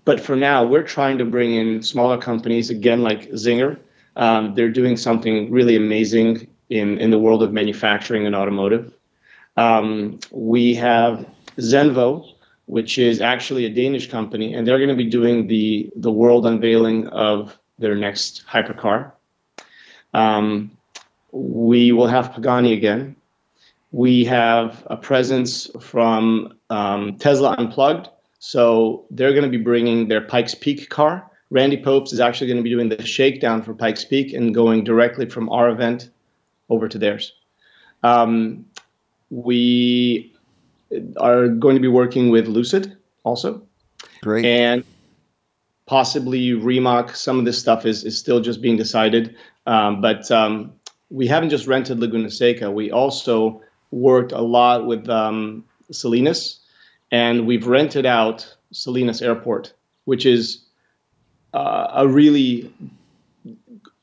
but 0.06 0.20
for 0.20 0.36
now, 0.36 0.66
we're 0.66 0.84
trying 0.84 1.18
to 1.18 1.25
bring 1.25 1.54
in 1.54 1.82
smaller 1.82 2.18
companies 2.18 2.70
again, 2.70 3.04
like 3.04 3.30
Czinger. 3.32 3.80
Um, 4.16 4.54
they're 4.54 4.70
doing 4.70 4.98
something 4.98 5.52
really 5.52 5.75
amazing 5.75 6.48
in 6.70 6.98
in 7.00 7.10
the 7.10 7.20
world 7.20 7.42
of 7.44 7.52
manufacturing 7.52 8.25
and 8.25 8.36
automotive. 8.36 8.94
Um, 9.58 10.20
we 10.32 10.74
have 10.75 11.25
Zenvo, 11.58 12.25
which 12.66 12.98
is 12.98 13.22
actually 13.22 13.66
a 13.66 13.70
Danish 13.70 14.10
company, 14.10 14.54
and 14.54 14.68
they're 14.68 14.78
going 14.78 14.90
to 14.90 14.96
be 14.96 15.10
doing 15.10 15.48
the 15.48 15.90
the 15.96 16.12
world 16.12 16.46
unveiling 16.46 17.08
of 17.08 17.58
their 17.80 17.96
next 17.96 18.46
hypercar. 18.48 19.12
Um, 20.13 20.72
we 21.32 21.92
will 21.92 22.08
have 22.08 22.34
Pagani 22.34 22.74
again. 22.74 23.16
We 23.92 24.25
have 24.25 24.86
a 24.88 24.98
presence 24.98 25.70
from 25.80 26.54
um, 26.70 27.18
Tesla 27.18 27.56
Unplugged. 27.58 28.10
So 28.46 29.06
they're 29.10 29.32
going 29.32 29.50
to 29.50 29.58
be 29.58 29.64
bringing 29.64 30.10
their 30.10 30.20
Pikes 30.20 30.54
Peak 30.54 30.90
car. 30.90 31.32
Randy 31.50 31.78
Pobst 31.82 32.12
is 32.12 32.20
actually 32.20 32.48
going 32.48 32.58
to 32.58 32.64
be 32.64 32.70
doing 32.70 32.90
the 32.90 33.02
shakedown 33.06 33.62
for 33.62 33.74
Pikes 33.74 34.04
Peak 34.04 34.34
and 34.34 34.54
going 34.54 34.84
directly 34.84 35.30
from 35.30 35.48
our 35.48 35.70
event 35.70 36.10
over 36.68 36.90
to 36.90 36.98
theirs. 36.98 37.32
Um, 38.04 38.66
we 39.30 40.34
are 41.16 41.48
going 41.48 41.76
to 41.78 41.80
be 41.80 41.88
working 41.88 42.32
with 42.32 42.48
Lucid 42.48 42.98
also. 43.24 43.62
Great. 44.22 44.44
And 44.44 44.84
possibly 45.86 46.52
Rimac. 46.52 47.16
Some 47.16 47.40
of 47.40 47.46
this 47.46 47.58
stuff 47.58 47.86
is, 47.86 48.04
is 48.04 48.20
still 48.20 48.42
just 48.42 48.62
being 48.62 48.76
decided. 48.76 49.38
Um, 49.66 50.02
but 50.02 50.30
um, 50.32 50.74
we 51.10 51.28
haven't 51.28 51.50
just 51.50 51.66
rented 51.66 52.02
Laguna 52.02 52.30
Seca. 52.30 52.70
We 52.70 52.92
also 52.92 53.62
worked 53.92 54.34
a 54.34 54.42
lot 54.42 54.86
with 54.86 55.08
um, 55.08 55.64
Salinas, 55.92 56.60
and 57.13 57.46
we've 57.46 57.67
rented 57.67 58.08
out 58.08 58.58
Salinas 58.72 59.22
Airport, 59.22 59.74
which 60.05 60.25
is 60.25 60.63
uh, 61.53 61.91
a 61.93 62.08
really 62.08 62.74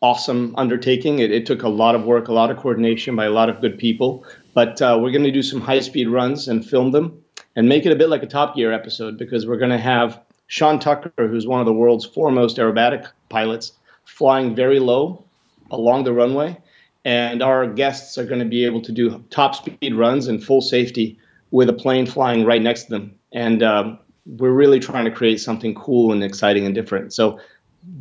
awesome 0.00 0.54
undertaking. 0.56 1.18
It, 1.18 1.32
it, 1.32 1.44
took 1.44 1.64
a 1.64 1.68
lot 1.68 1.96
of 1.96 2.04
work, 2.04 2.28
a 2.28 2.32
lot 2.32 2.52
of 2.52 2.58
coordination 2.58 3.16
by 3.16 3.24
a 3.24 3.30
lot 3.30 3.50
of 3.50 3.60
good 3.60 3.78
people. 3.78 4.24
But 4.54 4.80
uh, 4.80 4.96
we're 5.02 5.10
going 5.10 5.24
to 5.24 5.32
do 5.32 5.42
some 5.42 5.60
high 5.60 5.80
speed 5.80 6.08
runs 6.08 6.46
and 6.46 6.64
film 6.64 6.92
them 6.92 7.24
and 7.56 7.68
make 7.68 7.84
it 7.84 7.90
a 7.90 7.96
bit 7.96 8.10
like 8.10 8.22
a 8.22 8.28
Top 8.28 8.54
Gear 8.54 8.72
episode 8.72 9.18
because 9.18 9.44
we're 9.44 9.58
going 9.58 9.72
to 9.72 9.78
have 9.78 10.20
Sean 10.46 10.78
Tucker, 10.78 11.10
who's 11.16 11.48
one 11.48 11.58
of 11.58 11.66
the 11.66 11.72
world's 11.72 12.06
foremost 12.06 12.58
aerobatic 12.58 13.08
pilots, 13.28 13.72
flying 14.04 14.54
very 14.54 14.78
low 14.78 15.24
along 15.72 16.04
the 16.04 16.12
runway 16.12 16.56
and 17.04 17.42
our 17.42 17.66
guests 17.66 18.18
are 18.18 18.26
going 18.26 18.40
to 18.40 18.44
be 18.44 18.64
able 18.66 18.82
to 18.82 18.92
do 18.92 19.24
top 19.30 19.54
speed 19.54 19.94
runs 19.94 20.28
in 20.28 20.38
full 20.38 20.60
safety 20.60 21.18
with 21.50 21.69
a 21.69 21.73
plane 21.73 22.07
flying 22.07 22.45
right 22.45 22.62
next 22.62 22.85
to 22.85 22.90
them. 22.90 23.14
And 23.33 23.62
um, 23.62 23.99
we're 24.26 24.52
really 24.52 24.80
trying 24.80 25.04
to 25.04 25.11
create 25.11 25.40
something 25.40 25.75
cool 25.75 26.12
and 26.12 26.23
exciting 26.23 26.66
and 26.66 26.75
different. 26.75 27.12
So 27.12 27.40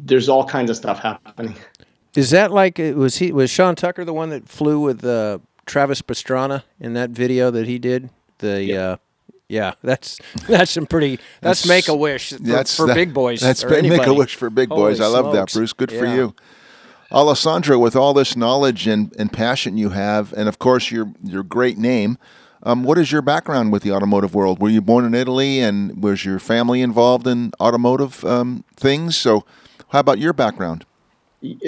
there's 0.06 0.30
all 0.30 0.46
kinds 0.46 0.70
of 0.70 0.76
stuff 0.76 1.00
happening. 1.00 1.56
Is 2.16 2.32
that 2.32 2.52
like 2.52 2.78
was 2.80 3.18
he 3.18 3.32
was 3.32 3.50
Sean 3.50 3.76
Tucker 3.76 4.04
the 4.04 4.14
one 4.14 4.30
that 4.30 4.50
flew 4.50 4.80
with 4.80 5.06
uh, 5.06 5.40
Travis 5.66 6.02
Pastrana 6.02 6.64
in 6.80 6.94
that 6.94 7.12
video 7.12 7.52
that 7.52 7.68
he 7.68 7.78
did? 7.80 8.10
The 8.40 8.64
Yeah. 8.64 8.82
uh, 8.82 8.98
yeah, 9.48 9.74
that's 9.84 10.20
that's 10.48 10.72
some 10.72 10.86
pretty 10.86 11.16
that's, 11.42 11.64
That's- 11.64 11.68
make 11.68 11.88
a 11.88 11.96
wish 11.96 12.34
for, 12.34 12.40
That's 12.40 12.76
for 12.76 12.88
that- 12.88 12.96
big 12.96 13.14
boys. 13.14 13.42
That's 13.42 13.64
or 13.64 13.70
make 13.82 14.06
a 14.06 14.14
wish 14.14 14.36
for 14.36 14.50
big 14.50 14.70
boys. 14.70 15.00
I 15.00 15.06
Holy 15.06 15.22
love 15.22 15.34
that. 15.34 15.52
Bruce. 15.54 15.74
Good 15.74 15.92
for 15.92 16.06
you. 16.06 16.36
Alessandro, 17.12 17.80
with 17.80 17.96
all 17.96 18.14
this 18.14 18.36
knowledge 18.36 18.86
and, 18.86 19.12
and 19.18 19.34
passion 19.34 19.78
you 19.78 19.90
have, 19.90 20.32
and 20.34 20.48
of 20.48 20.60
course 20.60 20.92
your 20.92 21.12
your 21.24 21.42
great 21.44 21.78
name, 21.78 22.18
um, 22.64 22.84
what 22.84 22.98
is 22.98 23.12
your 23.12 23.22
background 23.22 23.72
with 23.72 23.84
the 23.84 23.92
automotive 23.92 24.36
world? 24.36 24.60
Were 24.60 24.70
you 24.70 24.82
born 24.82 25.06
in 25.06 25.14
Italy, 25.14 25.60
and 25.60 26.02
was 26.04 26.26
your 26.26 26.40
family 26.40 26.82
involved 26.82 27.28
in 27.28 27.52
automotive 27.60 28.24
um, 28.26 28.64
things? 28.76 29.16
So, 29.16 29.46
how 29.90 30.00
about 30.00 30.20
your 30.20 30.34
background? 30.34 30.86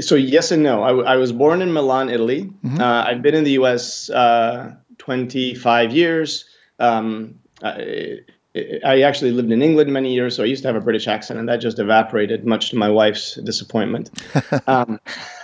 So 0.02 0.16
yes 0.16 0.52
and 0.52 0.64
no. 0.64 0.84
I, 0.84 0.88
w- 0.88 1.08
I 1.08 1.16
was 1.16 1.32
born 1.32 1.62
in 1.62 1.72
Milan, 1.72 2.10
Italy. 2.10 2.52
Uh, 2.78 3.06
I've 3.08 3.22
been 3.22 3.34
in 3.34 3.46
the 3.46 3.52
U.S. 3.52 4.10
Uh, 4.10 4.76
25 4.98 5.94
years. 5.94 6.46
Um, 6.80 7.36
I, 7.64 8.20
I 8.84 9.02
actually 9.02 9.32
lived 9.32 9.50
in 9.50 9.62
England 9.62 9.94
many 9.94 10.14
years, 10.14 10.36
so 10.36 10.44
I 10.44 10.48
used 10.48 10.62
to 10.64 10.68
have 10.68 10.76
a 10.76 10.82
British 10.82 11.08
accent, 11.08 11.40
and 11.40 11.48
that 11.48 11.58
just 11.58 11.80
evaporated, 11.80 12.46
much 12.46 12.72
to 12.72 12.76
my 12.76 12.90
wife's 12.90 13.36
disappointment. 13.36 14.12
um, 14.68 15.00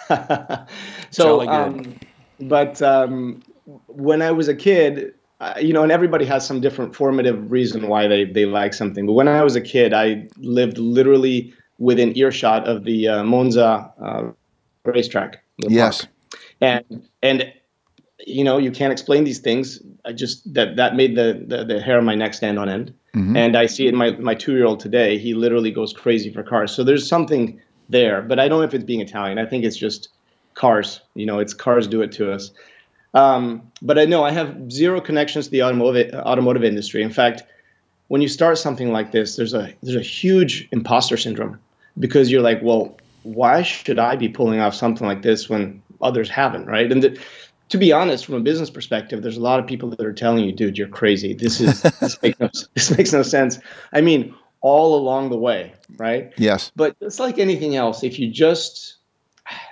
so, 1.10 1.48
um, 1.48 1.96
but 2.42 2.82
um, 2.82 3.42
when 3.88 4.22
I 4.22 4.32
was 4.32 4.50
a 4.50 4.56
kid, 4.56 5.14
uh, 5.40 5.54
you 5.62 5.72
know, 5.72 5.84
and 5.84 5.92
everybody 5.92 6.26
has 6.26 6.46
some 6.46 6.62
different 6.62 6.96
formative 6.96 7.52
reason 7.52 7.88
why 7.88 8.08
they, 8.08 8.26
they 8.26 8.46
like 8.46 8.74
something. 8.74 9.06
But 9.06 9.14
when 9.14 9.28
I 9.28 9.44
was 9.44 9.56
a 9.56 9.62
kid, 9.62 9.94
I 9.94 10.28
lived 10.38 10.78
literally 10.78 11.54
within 11.78 12.18
earshot 12.18 12.68
of 12.68 12.86
the 12.86 13.08
uh, 13.08 13.24
Monza 13.24 13.94
uh, 14.02 14.32
racetrack. 14.84 15.44
Yes. 15.58 16.02
park. 16.02 16.14
And 16.60 17.08
and 17.22 17.54
you 18.26 18.44
know, 18.44 18.58
you 18.58 18.72
can't 18.72 18.92
explain 18.92 19.24
these 19.24 19.40
things. 19.40 19.80
I 20.06 20.12
just 20.12 20.52
that 20.54 20.76
that 20.76 20.96
made 20.96 21.16
the 21.16 21.44
the, 21.46 21.64
the 21.64 21.82
hair 21.82 22.00
on 22.00 22.06
my 22.06 22.16
neck 22.16 22.34
stand 22.34 22.58
on 22.58 22.68
end. 22.68 22.94
And 23.36 23.56
I 23.56 23.68
see 23.68 23.86
it 23.86 23.90
in 23.90 23.96
my 23.96 24.12
my 24.12 24.34
two 24.34 24.54
year 24.54 24.66
old 24.66 24.80
today. 24.80 25.18
He 25.18 25.34
literally 25.34 25.72
goes 25.72 25.94
crazy 25.94 26.34
for 26.34 26.44
cars. 26.44 26.72
So 26.72 26.84
there's 26.84 27.08
something 27.08 27.60
there, 27.90 28.22
but 28.22 28.40
I 28.40 28.48
don't 28.48 28.60
know 28.60 28.66
if 28.66 28.74
it's 28.74 28.84
being 28.84 29.02
Italian. 29.02 29.38
I 29.38 29.46
think 29.46 29.64
it's 29.64 29.78
just 29.78 30.10
cars. 30.56 31.02
You 31.14 31.26
know, 31.26 31.40
it's 31.40 31.54
cars 31.54 31.88
do 31.88 32.02
it 32.02 32.12
to 32.14 32.32
us. 32.32 32.52
Um, 33.18 33.72
but 33.82 33.98
I 33.98 34.06
know 34.06 34.24
I 34.24 34.32
have 34.32 34.72
zero 34.72 35.02
connections 35.02 35.46
to 35.46 35.52
the 35.52 35.64
automotive 35.64 36.14
automotive 36.14 36.64
industry. 36.64 37.02
In 37.02 37.10
fact, 37.12 37.44
when 38.10 38.22
you 38.22 38.28
start 38.28 38.58
something 38.60 38.92
like 38.92 39.12
this, 39.12 39.36
there's 39.36 39.54
a 39.56 39.74
there's 39.82 39.96
a 39.96 40.02
huge 40.02 40.68
imposter 40.72 41.18
syndrome 41.18 41.60
because 41.98 42.32
you're 42.32 42.44
like, 42.44 42.60
well, 42.62 42.98
why 43.24 43.64
should 43.64 43.98
I 43.98 44.16
be 44.16 44.30
pulling 44.30 44.60
off 44.60 44.76
something 44.76 45.08
like 45.08 45.24
this 45.24 45.50
when 45.50 45.82
others 46.00 46.30
haven't, 46.30 46.68
right? 46.68 46.92
And 46.92 47.02
the, 47.02 47.20
to 47.70 47.78
be 47.78 47.92
honest, 47.92 48.26
from 48.26 48.36
a 48.36 48.40
business 48.40 48.70
perspective, 48.70 49.24
there's 49.24 49.38
a 49.38 49.42
lot 49.42 49.60
of 49.60 49.66
people 49.66 49.90
that 49.90 50.06
are 50.06 50.14
telling 50.14 50.46
you, 50.46 50.52
dude, 50.52 50.78
you're 50.78 50.88
crazy. 50.88 51.34
This 51.34 51.60
is 51.60 51.82
this 52.00 52.22
makes 52.22 52.40
no, 52.40 52.50
this 52.76 52.96
makes 52.96 53.14
no 53.14 53.24
sense. 53.24 53.58
I 53.94 54.02
mean, 54.02 54.36
all 54.62 54.96
along 54.96 55.32
the 55.32 55.38
way, 55.38 55.74
right? 55.98 56.32
Yes. 56.38 56.72
But 56.76 56.96
it's 57.02 57.20
like 57.20 57.40
anything 57.40 57.76
else. 57.76 58.04
If 58.04 58.20
you 58.20 58.30
just, 58.30 58.98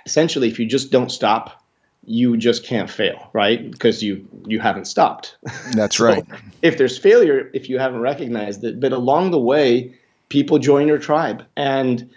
essentially, 0.04 0.48
if 0.48 0.58
you 0.58 0.66
just 0.66 0.90
don't 0.90 1.10
stop, 1.10 1.62
you 2.06 2.36
just 2.36 2.64
can't 2.64 2.88
fail, 2.88 3.28
right? 3.32 3.70
Because 3.70 4.02
you 4.02 4.26
you 4.46 4.60
haven't 4.60 4.86
stopped. 4.86 5.36
That's 5.72 5.96
So 5.98 6.04
right. 6.06 6.24
If 6.62 6.78
there's 6.78 6.96
failure, 6.96 7.50
if 7.52 7.68
you 7.68 7.78
haven't 7.78 8.00
recognized 8.00 8.64
it, 8.64 8.80
but 8.80 8.92
along 8.92 9.32
the 9.32 9.40
way, 9.40 9.94
people 10.28 10.58
join 10.58 10.86
your 10.86 10.98
tribe, 10.98 11.44
and 11.56 12.08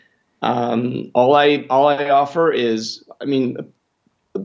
um, 0.41 1.11
all 1.15 1.35
I 1.35 1.65
all 1.69 1.87
I 1.87 2.09
offer 2.09 2.51
is, 2.51 3.03
I 3.19 3.25
mean, 3.25 3.57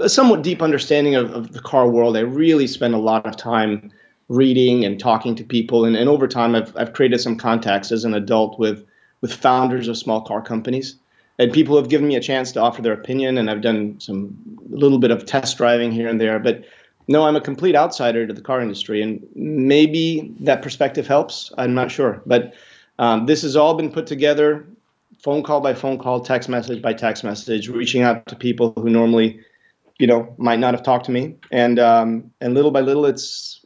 a 0.01 0.09
somewhat 0.09 0.43
deep 0.43 0.63
understanding 0.63 1.15
of, 1.15 1.31
of 1.33 1.53
the 1.53 1.61
car 1.61 1.89
world. 1.89 2.17
I 2.17 2.21
really 2.21 2.67
spend 2.67 2.95
a 2.95 2.99
lot 2.99 3.27
of 3.27 3.37
time 3.37 3.93
reading 4.29 4.85
and 4.85 4.99
talking 4.99 5.35
to 5.37 5.45
people, 5.45 5.85
and, 5.85 5.95
and 5.95 6.09
over 6.09 6.27
time, 6.27 6.55
I've 6.55 6.75
I've 6.77 6.95
created 6.95 7.21
some 7.21 7.37
contacts 7.37 7.93
as 7.93 8.05
an 8.05 8.15
adult 8.15 8.59
with 8.59 8.85
with 9.21 9.33
founders 9.33 9.89
of 9.89 9.99
small 9.99 10.23
car 10.23 10.41
companies. 10.41 10.97
And 11.38 11.53
people 11.53 11.76
have 11.76 11.88
given 11.88 12.07
me 12.07 12.14
a 12.14 12.21
chance 12.21 12.53
to 12.53 12.61
offer 12.61 12.81
their 12.81 12.93
opinion, 12.93 13.38
and 13.38 13.50
I've 13.50 13.61
done 13.61 13.99
some 13.99 14.37
a 14.73 14.76
little 14.76 14.99
bit 14.99 15.11
of 15.11 15.26
test 15.26 15.57
driving 15.57 15.91
here 15.91 16.09
and 16.09 16.21
there. 16.21 16.38
But 16.38 16.64
no, 17.09 17.25
I'm 17.25 17.37
a 17.37 17.41
complete 17.41 17.75
outsider 17.75 18.26
to 18.26 18.33
the 18.33 18.41
car 18.41 18.61
industry, 18.61 19.03
and 19.03 19.26
maybe 19.35 20.33
that 20.41 20.62
perspective 20.62 21.07
helps. 21.07 21.53
I'm 21.59 21.75
not 21.75 21.91
sure, 21.91 22.23
but 22.25 22.55
um, 22.99 23.26
this 23.26 23.43
has 23.43 23.57
all 23.57 23.75
been 23.75 23.91
put 23.91 24.07
together, 24.07 24.64
phone 25.19 25.43
call 25.43 25.61
by 25.61 25.75
phone 25.75 25.99
call, 25.99 26.21
text 26.21 26.49
message 26.49 26.81
by 26.81 26.93
text 26.93 27.25
message, 27.25 27.69
reaching 27.69 28.03
out 28.03 28.26
to 28.26 28.37
people 28.37 28.73
who 28.76 28.88
normally, 28.88 29.41
you 29.99 30.07
know, 30.07 30.33
might 30.38 30.61
not 30.61 30.73
have 30.73 30.83
talked 30.83 31.07
to 31.07 31.12
me, 31.12 31.35
and 31.50 31.79
um, 31.79 32.31
and 32.41 32.55
little 32.55 32.71
by 32.71 32.81
little, 32.81 33.05
it's 33.05 33.61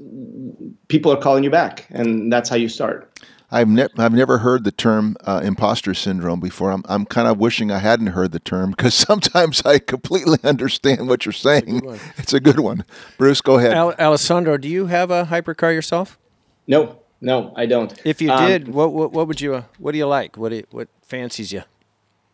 people 0.88 1.12
are 1.12 1.20
calling 1.20 1.44
you 1.44 1.50
back, 1.50 1.86
and 1.90 2.32
that's 2.32 2.48
how 2.48 2.56
you 2.56 2.68
start. 2.68 3.12
I've, 3.50 3.68
ne- 3.68 3.88
I've 3.96 4.12
never 4.12 4.38
heard 4.38 4.64
the 4.64 4.72
term 4.72 5.16
uh, 5.24 5.40
imposter 5.42 5.94
syndrome 5.94 6.38
before. 6.40 6.70
I'm, 6.70 6.82
I'm 6.86 7.06
kind 7.06 7.26
of 7.28 7.38
wishing 7.38 7.70
I 7.70 7.78
hadn't 7.78 8.08
heard 8.08 8.32
the 8.32 8.40
term 8.40 8.70
because 8.70 8.94
sometimes 9.08 9.62
I 9.64 9.78
completely 9.78 10.38
understand 10.44 11.08
what 11.08 11.24
you're 11.24 11.32
saying. 11.32 11.80
one. 11.84 11.98
It's 12.18 12.32
a 12.34 12.40
good 12.40 12.60
one. 12.60 12.84
Bruce, 13.16 13.40
go 13.40 13.56
ahead. 13.58 13.72
Al- 13.72 13.94
Alessandro, 13.98 14.58
do 14.58 14.68
you 14.68 14.86
have 14.86 15.10
a 15.10 15.24
hypercar 15.24 15.72
yourself? 15.72 16.18
No, 16.66 16.98
no, 17.22 17.52
I 17.56 17.64
don't. 17.66 17.94
If 18.04 18.20
you 18.20 18.30
Um, 18.30 18.46
did, 18.46 18.68
what, 18.68 18.92
what 18.92 19.12
what 19.12 19.26
would 19.26 19.40
you 19.40 19.54
uh, 19.54 19.62
what 19.78 19.92
do 19.92 19.98
you 19.98 20.06
like? 20.06 20.36
What 20.36 20.50
do 20.50 20.56
you, 20.56 20.64
what 20.70 20.88
fancies 21.02 21.50
you? 21.50 21.62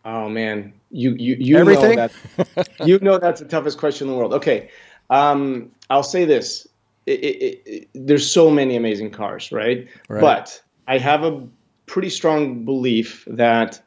Oh 0.04 0.28
man, 0.28 0.74
you 0.90 1.14
you 1.16 1.36
you 1.38 1.56
Everything? 1.56 1.96
know 1.96 2.08
that 2.08 2.86
you 2.86 2.98
know 2.98 3.18
that's 3.18 3.40
the 3.40 3.46
toughest 3.46 3.78
question 3.78 4.08
in 4.08 4.12
the 4.12 4.18
world. 4.18 4.34
Okay, 4.34 4.68
um, 5.08 5.70
I'll 5.88 6.02
say 6.02 6.24
this: 6.24 6.66
it, 7.06 7.20
it, 7.20 7.62
it, 7.64 7.88
there's 7.94 8.28
so 8.30 8.50
many 8.50 8.76
amazing 8.76 9.12
cars, 9.12 9.52
right? 9.52 9.88
Right. 10.08 10.20
But 10.20 10.60
I 10.86 10.98
have 10.98 11.24
a 11.24 11.46
pretty 11.86 12.10
strong 12.10 12.64
belief 12.64 13.24
that 13.26 13.80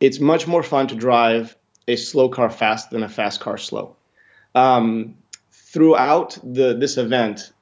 it's 0.00 0.20
much 0.20 0.46
more 0.46 0.62
fun 0.62 0.88
to 0.88 0.94
drive 0.94 1.56
a 1.88 1.96
slow 1.96 2.28
car 2.28 2.50
fast 2.50 2.90
than 2.90 3.02
a 3.02 3.08
fast 3.08 3.40
car 3.40 3.58
slow. 3.58 3.96
Um, 4.54 5.16
throughout 5.52 6.38
the 6.42 6.74
this 6.74 6.96
event, 6.96 7.52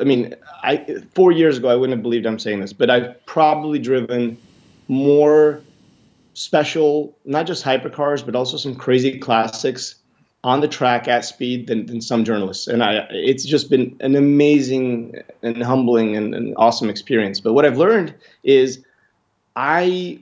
I 0.00 0.04
mean, 0.04 0.34
I 0.62 1.02
four 1.14 1.32
years 1.32 1.58
ago 1.58 1.68
I 1.68 1.74
wouldn't 1.74 1.96
have 1.96 2.02
believed 2.02 2.26
I'm 2.26 2.38
saying 2.38 2.60
this, 2.60 2.72
but 2.72 2.90
I've 2.90 3.24
probably 3.26 3.78
driven 3.78 4.38
more 4.88 5.60
special, 6.34 7.16
not 7.24 7.46
just 7.46 7.64
hypercars, 7.64 8.24
but 8.24 8.34
also 8.34 8.56
some 8.56 8.74
crazy 8.74 9.18
classics 9.18 9.96
on 10.48 10.62
the 10.62 10.68
track 10.68 11.06
at 11.08 11.26
speed 11.26 11.66
than, 11.66 11.84
than 11.84 12.00
some 12.00 12.24
journalists. 12.24 12.68
And 12.68 12.82
I, 12.82 13.06
it's 13.10 13.44
just 13.44 13.68
been 13.68 13.94
an 14.00 14.16
amazing 14.16 15.12
and 15.42 15.62
humbling 15.62 16.16
and, 16.16 16.34
and 16.34 16.54
awesome 16.56 16.88
experience. 16.88 17.38
But 17.38 17.52
what 17.52 17.66
I've 17.66 17.76
learned 17.76 18.14
is 18.44 18.82
I 19.56 20.20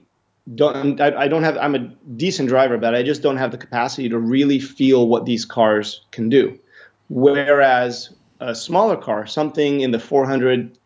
don't, 0.53 0.99
I, 0.99 1.15
I 1.15 1.27
don't 1.29 1.43
have, 1.43 1.55
I'm 1.57 1.75
a 1.75 1.79
decent 2.17 2.49
driver, 2.49 2.77
but 2.77 2.93
I 2.93 3.03
just 3.03 3.21
don't 3.21 3.37
have 3.37 3.51
the 3.51 3.57
capacity 3.57 4.09
to 4.09 4.19
really 4.19 4.59
feel 4.59 5.07
what 5.07 5.23
these 5.23 5.45
cars 5.45 6.01
can 6.11 6.27
do. 6.27 6.59
Whereas 7.07 8.13
a 8.41 8.53
smaller 8.53 8.97
car, 8.97 9.27
something 9.27 9.79
in 9.79 9.91
the 9.91 9.99
400 9.99 10.77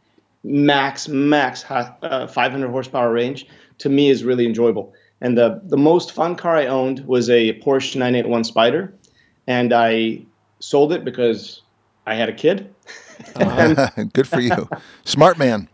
max, 0.44 1.08
max 1.08 1.66
uh, 1.68 2.28
500 2.28 2.70
horsepower 2.70 3.12
range, 3.12 3.48
to 3.80 3.90
me 3.90 4.12
is 4.12 4.24
really 4.24 4.46
enjoyable. 4.46 4.94
And 5.20 5.36
the, 5.36 5.62
the 5.64 5.78
most 5.78 6.12
fun 6.12 6.36
car 6.36 6.56
I 6.56 6.68
owned 6.68 7.08
was 7.08 7.28
a 7.28 7.60
Porsche 7.62 7.96
981 7.96 8.44
Spider. 8.44 8.94
And 9.48 9.74
I 9.74 10.22
sold 10.60 10.94
it 10.94 11.04
because 11.04 11.62
I 12.06 12.16
had 12.16 12.30
a 12.30 12.34
kid. 12.34 12.74
good 14.14 14.28
for 14.28 14.40
you. 14.40 14.70
Smart 15.06 15.38
man. 15.38 15.68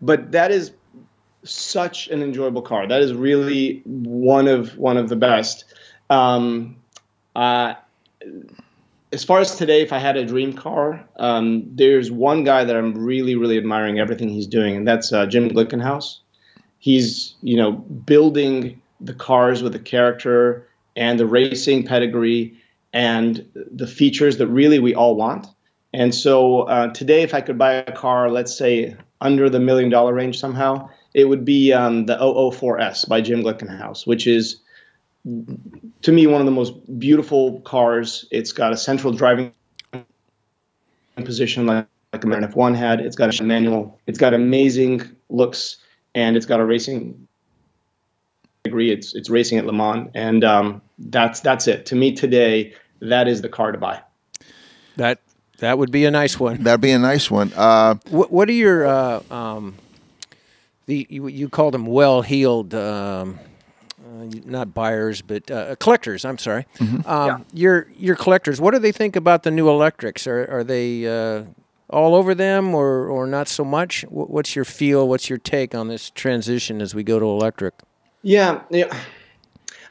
But 0.00 0.32
that 0.32 0.50
is 0.50 0.72
such 1.44 2.08
an 2.08 2.22
enjoyable 2.22 2.62
car. 2.62 2.86
That 2.86 3.02
is 3.02 3.14
really 3.14 3.82
one 3.84 4.48
of 4.48 4.76
one 4.76 4.96
of 4.96 5.08
the 5.08 5.16
best. 5.16 5.64
Um, 6.10 6.76
uh, 7.34 7.74
as 9.12 9.24
far 9.24 9.40
as 9.40 9.56
today, 9.56 9.80
if 9.82 9.92
I 9.92 9.98
had 9.98 10.16
a 10.16 10.24
dream 10.24 10.52
car, 10.52 11.04
um, 11.16 11.64
there's 11.74 12.10
one 12.10 12.44
guy 12.44 12.64
that 12.64 12.76
I'm 12.76 12.94
really, 12.94 13.34
really 13.36 13.56
admiring 13.56 13.98
everything 13.98 14.28
he's 14.28 14.46
doing, 14.46 14.76
and 14.76 14.86
that's 14.86 15.12
uh, 15.12 15.26
Jim 15.26 15.48
Glickenhaus. 15.48 16.18
He's, 16.78 17.34
you 17.42 17.56
know, 17.56 17.72
building 17.72 18.80
the 19.00 19.14
cars 19.14 19.62
with 19.62 19.72
the 19.72 19.78
character 19.78 20.66
and 20.96 21.18
the 21.18 21.26
racing 21.26 21.84
pedigree 21.84 22.56
and 22.92 23.46
the 23.54 23.86
features 23.86 24.38
that 24.38 24.46
really 24.48 24.78
we 24.78 24.94
all 24.94 25.16
want. 25.16 25.46
And 25.92 26.14
so 26.14 26.62
uh, 26.62 26.92
today, 26.92 27.22
if 27.22 27.34
I 27.34 27.40
could 27.40 27.58
buy 27.58 27.72
a 27.74 27.92
car, 27.92 28.30
let's 28.30 28.56
say 28.56 28.96
under 29.20 29.48
the 29.50 29.60
million 29.60 29.90
dollar 29.90 30.14
range 30.14 30.38
somehow, 30.38 30.88
it 31.14 31.24
would 31.24 31.44
be 31.44 31.72
um, 31.72 32.06
the 32.06 32.16
004S 32.16 33.08
by 33.08 33.20
Jim 33.20 33.42
Glickenhaus, 33.42 34.06
which 34.06 34.26
is 34.26 34.60
to 36.02 36.12
me 36.12 36.26
one 36.26 36.40
of 36.40 36.46
the 36.46 36.52
most 36.52 36.98
beautiful 36.98 37.60
cars. 37.60 38.26
It's 38.30 38.52
got 38.52 38.72
a 38.72 38.76
central 38.76 39.12
driving 39.12 39.52
position 41.16 41.66
like, 41.66 41.86
like 42.12 42.24
a 42.24 42.26
McLaren 42.26 42.52
F1 42.52 42.76
had. 42.76 43.00
It's 43.00 43.16
got 43.16 43.38
a 43.38 43.42
manual. 43.42 43.98
It's 44.06 44.18
got 44.18 44.34
amazing 44.34 45.02
looks, 45.28 45.78
and 46.14 46.36
it's 46.36 46.46
got 46.46 46.60
a 46.60 46.64
racing 46.64 47.27
pedigree. 48.68 48.90
It's 48.90 49.14
it's 49.14 49.30
racing 49.30 49.58
at 49.58 49.66
Le 49.66 49.72
Mans, 49.72 50.10
and 50.14 50.44
um, 50.44 50.82
that's 50.98 51.40
that's 51.40 51.66
it. 51.66 51.86
To 51.86 51.96
me 51.96 52.12
today, 52.12 52.74
that 53.00 53.28
is 53.28 53.42
the 53.42 53.48
car 53.48 53.72
to 53.72 53.78
buy. 53.78 54.00
That 54.96 55.20
that 55.58 55.78
would 55.78 55.90
be 55.90 56.04
a 56.04 56.10
nice 56.10 56.38
one. 56.38 56.62
That'd 56.62 56.80
be 56.80 56.90
a 56.92 56.98
nice 56.98 57.30
one. 57.30 57.52
Uh, 57.56 57.96
What, 58.10 58.30
what 58.30 58.48
are 58.48 58.52
your 58.52 58.86
uh, 58.86 59.22
um, 59.30 59.74
the 60.86 61.06
you, 61.10 61.28
you 61.28 61.48
called 61.48 61.74
them 61.74 61.86
well-heeled, 61.86 62.74
um, 62.74 63.38
uh, 64.04 64.24
not 64.44 64.72
buyers, 64.74 65.22
but 65.22 65.50
uh, 65.50 65.76
collectors. 65.76 66.24
I'm 66.24 66.38
sorry. 66.38 66.66
Um, 66.80 67.04
Yeah. 67.06 67.38
Your 67.52 67.86
your 67.96 68.16
collectors. 68.16 68.60
What 68.60 68.72
do 68.74 68.78
they 68.80 68.92
think 68.92 69.16
about 69.16 69.42
the 69.42 69.50
new 69.50 69.68
electrics? 69.68 70.26
Are 70.26 70.46
are 70.50 70.64
they 70.64 71.06
uh, 71.06 71.44
all 71.90 72.14
over 72.14 72.34
them, 72.34 72.74
or 72.74 73.06
or 73.08 73.26
not 73.26 73.48
so 73.48 73.64
much? 73.64 74.02
Wh- 74.08 74.30
What's 74.30 74.54
your 74.56 74.64
feel? 74.64 75.08
What's 75.08 75.28
your 75.30 75.38
take 75.38 75.74
on 75.74 75.88
this 75.88 76.10
transition 76.10 76.80
as 76.82 76.94
we 76.94 77.02
go 77.02 77.18
to 77.18 77.24
electric? 77.26 77.74
Yeah, 78.28 78.60
yeah. 78.68 78.94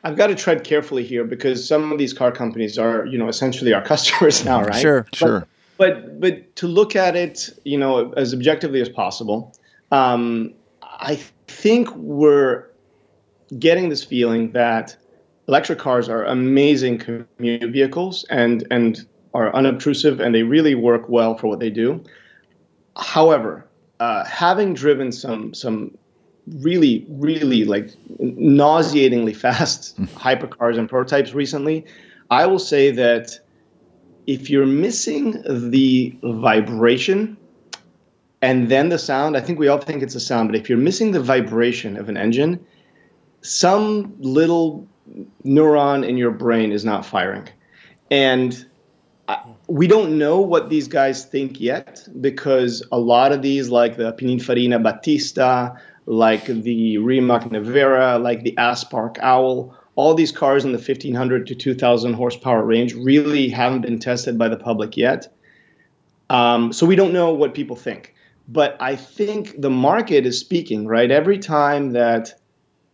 I've 0.03 0.15
got 0.15 0.27
to 0.27 0.35
tread 0.35 0.63
carefully 0.63 1.03
here 1.03 1.23
because 1.23 1.67
some 1.67 1.91
of 1.91 1.97
these 1.97 2.13
car 2.13 2.31
companies 2.31 2.77
are, 2.77 3.03
you 3.07 3.17
know, 3.17 3.29
essentially 3.29 3.73
our 3.73 3.81
customers 3.93 4.45
now, 4.45 4.61
right? 4.61 4.79
Sure. 4.79 5.07
sure. 5.11 5.47
But 5.79 6.19
but 6.19 6.55
to 6.57 6.67
look 6.67 6.95
at 6.95 7.15
it, 7.15 7.49
you 7.63 7.79
know, 7.79 8.11
as 8.11 8.35
objectively 8.35 8.79
as 8.79 8.89
possible, 8.89 9.55
um, 9.91 10.53
I 10.83 11.15
think 11.47 11.89
we're 11.95 12.67
getting 13.57 13.89
this 13.89 14.03
feeling 14.03 14.51
that 14.51 14.95
electric 15.47 15.79
cars 15.79 16.07
are 16.07 16.23
amazing 16.25 16.99
commute 16.99 17.71
vehicles 17.71 18.23
and 18.29 18.67
and 18.69 19.03
are 19.33 19.51
unobtrusive 19.55 20.19
and 20.19 20.35
they 20.35 20.43
really 20.43 20.75
work 20.75 21.09
well 21.09 21.35
for 21.35 21.47
what 21.47 21.59
they 21.59 21.71
do. 21.71 22.03
However, 22.97 23.65
uh, 23.99 24.25
having 24.25 24.75
driven 24.75 25.11
some 25.11 25.55
some 25.55 25.97
really 26.61 27.05
really 27.09 27.65
like 27.65 27.91
nauseatingly 28.19 29.33
fast 29.33 29.95
hmm. 29.97 30.05
hypercars 30.05 30.77
and 30.77 30.89
prototypes 30.89 31.33
recently, 31.33 31.85
I 32.29 32.45
will 32.45 32.59
say 32.59 32.91
that 32.91 33.39
if 34.25 34.49
you're 34.49 34.65
missing 34.65 35.41
the 35.45 36.15
vibration 36.21 37.37
and 38.41 38.69
then 38.69 38.89
the 38.89 38.99
sound, 38.99 39.35
I 39.35 39.41
think 39.41 39.57
we 39.57 39.67
all 39.67 39.79
think 39.79 40.03
it's 40.03 40.15
a 40.15 40.19
sound, 40.19 40.49
but 40.49 40.59
if 40.59 40.69
you're 40.69 40.77
missing 40.77 41.11
the 41.11 41.21
vibration 41.21 41.97
of 41.97 42.09
an 42.09 42.17
engine, 42.17 42.63
some 43.41 44.13
little 44.19 44.87
neuron 45.45 46.07
in 46.07 46.17
your 46.17 46.31
brain 46.31 46.71
is 46.71 46.83
not 46.83 47.05
firing. 47.05 47.47
And 48.11 48.65
we 49.67 49.87
don't 49.87 50.17
know 50.17 50.39
what 50.39 50.69
these 50.69 50.87
guys 50.87 51.25
think 51.25 51.59
yet 51.59 52.07
because 52.21 52.85
a 52.91 52.99
lot 52.99 53.31
of 53.31 53.41
these, 53.41 53.69
like 53.69 53.97
the 53.97 54.13
Pininfarina 54.13 54.81
Battista, 54.81 55.75
like 56.07 56.45
the 56.45 56.97
Rimac 56.97 57.43
Nevera, 57.43 58.19
like 58.21 58.41
the 58.41 58.53
Aspark 58.53 59.19
Owl, 59.19 59.77
all 59.95 60.13
these 60.13 60.31
cars 60.31 60.63
in 60.63 60.71
the 60.71 60.77
1500 60.77 61.45
to 61.47 61.55
2000 61.55 62.13
horsepower 62.13 62.63
range 62.63 62.93
really 62.93 63.49
haven't 63.49 63.81
been 63.81 63.99
tested 63.99 64.37
by 64.37 64.47
the 64.47 64.55
public 64.55 64.95
yet. 64.95 65.27
Um, 66.29 66.71
so 66.71 66.85
we 66.85 66.95
don't 66.95 67.13
know 67.13 67.33
what 67.33 67.53
people 67.53 67.75
think. 67.75 68.15
But 68.47 68.77
I 68.79 68.95
think 68.95 69.59
the 69.59 69.69
market 69.69 70.25
is 70.25 70.39
speaking, 70.39 70.87
right? 70.87 71.11
Every 71.11 71.37
time 71.37 71.91
that 71.91 72.33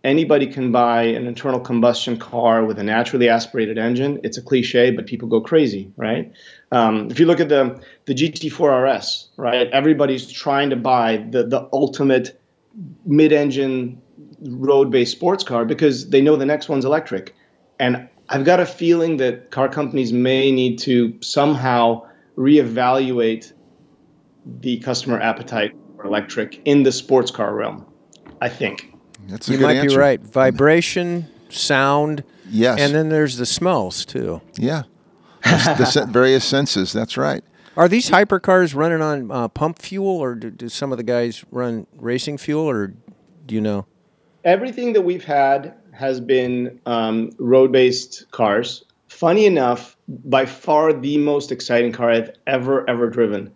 anybody 0.03 0.47
can 0.47 0.71
buy 0.71 1.03
an 1.03 1.27
internal 1.27 1.59
combustion 1.59 2.17
car 2.17 2.65
with 2.65 2.79
a 2.79 2.83
naturally 2.83 3.29
aspirated 3.29 3.77
engine, 3.77 4.19
it's 4.23 4.37
a 4.37 4.41
cliche, 4.41 4.89
but 4.89 5.05
people 5.05 5.27
go 5.27 5.39
crazy, 5.39 5.91
right? 5.97 6.31
Um, 6.71 7.09
if 7.11 7.19
you 7.19 7.27
look 7.27 7.39
at 7.39 7.49
the 7.49 7.79
the 8.05 8.15
GT4 8.15 8.97
RS, 8.97 9.29
right? 9.37 9.67
Everybody's 9.69 10.31
trying 10.31 10.71
to 10.71 10.75
buy 10.75 11.17
the 11.29 11.43
the 11.43 11.69
ultimate 11.71 12.39
mid-engine 13.05 14.01
road-based 14.41 15.11
sports 15.11 15.43
car 15.43 15.65
because 15.65 16.09
they 16.09 16.21
know 16.21 16.35
the 16.35 16.45
next 16.45 16.69
one's 16.69 16.85
electric. 16.85 17.35
And 17.79 18.07
I've 18.29 18.45
got 18.45 18.59
a 18.59 18.65
feeling 18.65 19.17
that 19.17 19.51
car 19.51 19.69
companies 19.69 20.11
may 20.13 20.51
need 20.51 20.79
to 20.79 21.17
somehow 21.21 22.07
reevaluate 22.37 23.53
the 24.59 24.77
customer 24.79 25.19
appetite 25.19 25.73
for 25.95 26.05
electric 26.05 26.61
in 26.65 26.83
the 26.83 26.91
sports 26.91 27.31
car 27.31 27.53
realm. 27.55 27.85
I 28.41 28.49
think. 28.49 28.93
That's 29.27 29.47
a 29.47 29.51
You 29.53 29.57
good 29.59 29.63
might 29.63 29.77
answer. 29.77 29.89
be 29.95 29.97
right. 29.97 30.19
Vibration, 30.21 31.27
sound, 31.49 32.23
Yes. 32.49 32.79
and 32.81 32.93
then 32.93 33.07
there's 33.09 33.37
the 33.37 33.45
smells 33.45 34.05
too. 34.05 34.41
yeah. 34.57 34.83
the, 35.43 36.03
the 36.05 36.11
various 36.11 36.43
senses. 36.45 36.91
That's 36.93 37.15
right. 37.17 37.43
Are 37.75 37.87
these 37.87 38.09
hypercars 38.09 38.75
running 38.75 39.01
on 39.01 39.31
uh, 39.31 39.47
pump 39.47 39.79
fuel, 39.79 40.07
or 40.07 40.35
do, 40.35 40.51
do 40.51 40.69
some 40.69 40.91
of 40.91 40.97
the 40.97 41.03
guys 41.03 41.43
run 41.51 41.87
racing 41.97 42.37
fuel, 42.37 42.69
or 42.69 42.93
do 43.45 43.55
you 43.55 43.61
know? 43.61 43.85
Everything 44.43 44.93
that 44.93 45.01
we've 45.01 45.23
had 45.23 45.73
has 45.91 46.19
been 46.19 46.79
um, 46.85 47.31
road-based 47.37 48.29
cars. 48.31 48.83
Funny 49.07 49.45
enough, 49.45 49.95
by 50.07 50.45
far 50.45 50.93
the 50.93 51.17
most 51.17 51.51
exciting 51.51 51.91
car 51.91 52.11
I've 52.11 52.31
ever 52.45 52.87
ever 52.89 53.09
driven. 53.09 53.53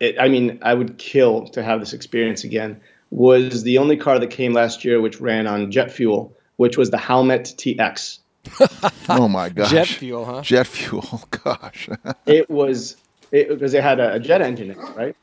It, 0.00 0.16
I 0.18 0.28
mean, 0.28 0.58
I 0.62 0.74
would 0.74 0.98
kill 0.98 1.46
to 1.48 1.62
have 1.62 1.80
this 1.80 1.92
experience 1.92 2.44
again. 2.44 2.80
Was 3.10 3.62
the 3.62 3.78
only 3.78 3.96
car 3.96 4.18
that 4.18 4.28
came 4.28 4.52
last 4.52 4.84
year 4.84 5.00
which 5.00 5.20
ran 5.20 5.46
on 5.46 5.70
jet 5.70 5.92
fuel, 5.92 6.34
which 6.56 6.76
was 6.76 6.90
the 6.90 6.96
Halmet 6.98 7.54
TX. 7.56 8.18
Oh 9.08 9.28
my 9.28 9.50
gosh. 9.50 9.70
Jet 9.70 9.86
fuel, 9.86 10.24
huh? 10.24 10.40
Jet 10.40 10.66
fuel. 10.66 11.22
Gosh. 11.44 11.90
It 12.24 12.48
was 12.48 12.96
it, 13.34 13.48
because 13.48 13.74
it 13.74 13.82
had 13.82 14.00
a, 14.00 14.14
a 14.14 14.20
jet 14.20 14.40
engine 14.40 14.70
in 14.70 14.78
it, 14.78 14.96
right? 14.96 15.16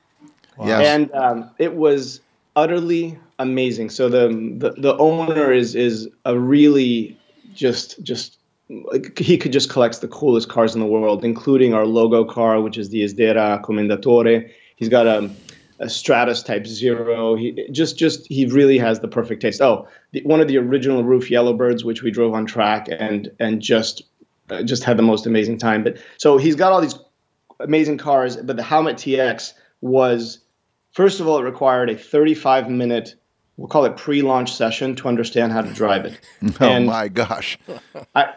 Yes. 0.64 0.86
and 0.86 1.12
um, 1.14 1.50
it 1.58 1.76
was 1.76 2.22
utterly 2.56 3.18
amazing. 3.40 3.90
So 3.90 4.10
the, 4.10 4.28
the 4.58 4.72
the 4.78 4.98
owner 4.98 5.52
is 5.52 5.76
is 5.76 6.08
a 6.26 6.38
really 6.38 7.18
just 7.54 8.02
just 8.04 8.38
he 9.18 9.38
could 9.38 9.52
just 9.52 9.70
collect 9.70 10.02
the 10.02 10.08
coolest 10.08 10.50
cars 10.50 10.76
in 10.76 10.82
the 10.82 10.88
world, 10.88 11.26
including 11.26 11.74
our 11.74 11.86
logo 11.86 12.24
car, 12.24 12.62
which 12.62 12.78
is 12.78 12.90
the 12.90 13.04
Isdera 13.04 13.62
Commendatore. 13.64 14.50
He's 14.76 14.90
got 14.90 15.08
a, 15.08 15.30
a 15.80 15.90
Stratus 15.90 16.42
Type 16.44 16.68
Zero. 16.68 17.36
He 17.36 17.68
just 17.72 17.98
just 17.98 18.28
he 18.28 18.46
really 18.46 18.78
has 18.78 19.00
the 19.00 19.08
perfect 19.08 19.42
taste. 19.42 19.62
Oh, 19.62 19.88
the, 20.12 20.22
one 20.24 20.42
of 20.42 20.48
the 20.48 20.58
original 20.58 21.04
RUF 21.04 21.30
Yellowbirds, 21.30 21.84
which 21.84 22.04
we 22.04 22.12
drove 22.12 22.34
on 22.34 22.46
track 22.46 22.88
and 22.92 23.32
and 23.40 23.62
just 23.62 24.04
uh, 24.50 24.64
just 24.64 24.84
had 24.84 24.98
the 24.98 25.04
most 25.04 25.26
amazing 25.26 25.58
time. 25.58 25.84
But 25.84 25.98
so 26.18 26.38
he's 26.38 26.56
got 26.56 26.72
all 26.72 26.82
these 26.82 27.00
amazing 27.62 27.98
cars, 27.98 28.38
but 28.38 28.58
the 28.58 28.64
Helmet 28.64 28.98
TX 28.98 29.54
was 29.82 30.40
first 30.92 31.20
of 31.20 31.28
all 31.28 31.40
it 31.40 31.44
required 31.44 31.90
a 31.90 31.98
35 31.98 32.70
minute 32.70 33.16
we'll 33.58 33.68
call 33.68 33.86
it 33.86 33.96
pre-launch 33.96 34.54
session 34.54 34.96
to 34.96 35.08
understand 35.08 35.52
how 35.52 35.62
to 35.62 35.72
drive 35.74 36.06
it. 36.06 36.20
oh 36.60 36.68
and 36.68 36.88
my 36.88 37.08
gosh. 37.08 37.58
I, 38.16 38.34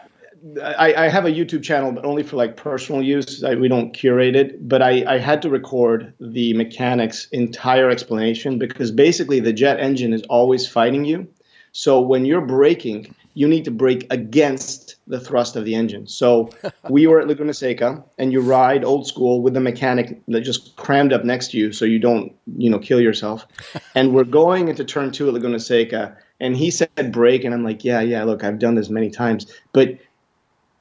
I, 0.61 1.05
I 1.05 1.07
have 1.07 1.25
a 1.25 1.31
YouTube 1.31 1.63
channel, 1.63 1.91
but 1.91 2.05
only 2.05 2.21
for 2.21 2.35
like 2.35 2.55
personal 2.55 3.01
use. 3.01 3.43
I, 3.43 3.55
we 3.55 3.67
don't 3.67 3.91
curate 3.91 4.35
it, 4.35 4.67
but 4.67 4.83
I, 4.83 5.03
I 5.15 5.17
had 5.17 5.41
to 5.41 5.49
record 5.49 6.13
the 6.19 6.53
mechanics 6.53 7.27
entire 7.31 7.89
explanation 7.89 8.59
because 8.59 8.91
basically 8.91 9.39
the 9.39 9.53
jet 9.53 9.79
engine 9.79 10.13
is 10.13 10.21
always 10.23 10.67
fighting 10.67 11.05
you. 11.05 11.27
So 11.71 11.99
when 11.99 12.25
you're 12.25 12.45
braking, 12.45 13.15
you 13.35 13.47
need 13.47 13.65
to 13.65 13.71
brake 13.71 14.07
against 14.09 14.95
the 15.07 15.19
thrust 15.19 15.55
of 15.55 15.65
the 15.65 15.75
engine. 15.75 16.07
So 16.07 16.49
we 16.89 17.05
were 17.05 17.19
at 17.19 17.27
Laguna 17.27 17.53
Seca, 17.53 18.03
and 18.17 18.31
you 18.31 18.41
ride 18.41 18.83
old 18.83 19.05
school 19.05 19.41
with 19.41 19.53
the 19.53 19.59
mechanic 19.59 20.21
that 20.29 20.41
just 20.41 20.75
crammed 20.77 21.13
up 21.13 21.23
next 21.23 21.51
to 21.51 21.57
you, 21.57 21.71
so 21.71 21.85
you 21.85 21.99
don't, 21.99 22.33
you 22.57 22.69
know, 22.69 22.79
kill 22.79 22.99
yourself. 22.99 23.45
and 23.95 24.13
we're 24.13 24.23
going 24.23 24.69
into 24.69 24.83
turn 24.83 25.11
two 25.11 25.27
at 25.27 25.33
Laguna 25.33 25.59
Seca, 25.59 26.17
and 26.39 26.57
he 26.57 26.71
said 26.71 27.11
brake, 27.11 27.43
and 27.43 27.53
I'm 27.53 27.63
like, 27.63 27.83
yeah, 27.83 28.01
yeah, 28.01 28.23
look, 28.23 28.43
I've 28.43 28.57
done 28.57 28.75
this 28.75 28.89
many 28.89 29.11
times, 29.11 29.45
but 29.73 29.99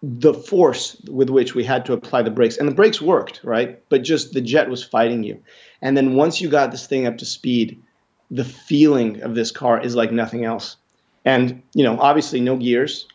the 0.02 0.34
force 0.34 1.00
with 1.08 1.30
which 1.30 1.54
we 1.54 1.64
had 1.64 1.86
to 1.86 1.92
apply 1.92 2.22
the 2.22 2.30
brakes, 2.30 2.56
and 2.56 2.68
the 2.68 2.74
brakes 2.74 3.02
worked, 3.02 3.40
right? 3.42 3.82
But 3.88 4.02
just 4.02 4.32
the 4.32 4.40
jet 4.40 4.68
was 4.68 4.84
fighting 4.84 5.24
you. 5.24 5.42
And 5.82 5.96
then 5.96 6.14
once 6.14 6.40
you 6.40 6.48
got 6.48 6.70
this 6.70 6.86
thing 6.86 7.06
up 7.06 7.18
to 7.18 7.26
speed, 7.26 7.82
the 8.30 8.44
feeling 8.44 9.22
of 9.22 9.34
this 9.34 9.50
car 9.50 9.80
is 9.80 9.96
like 9.96 10.12
nothing 10.12 10.44
else. 10.44 10.76
And 11.24 11.62
you 11.74 11.84
know, 11.84 11.98
obviously 11.98 12.40
no 12.40 12.56
gears, 12.56 13.06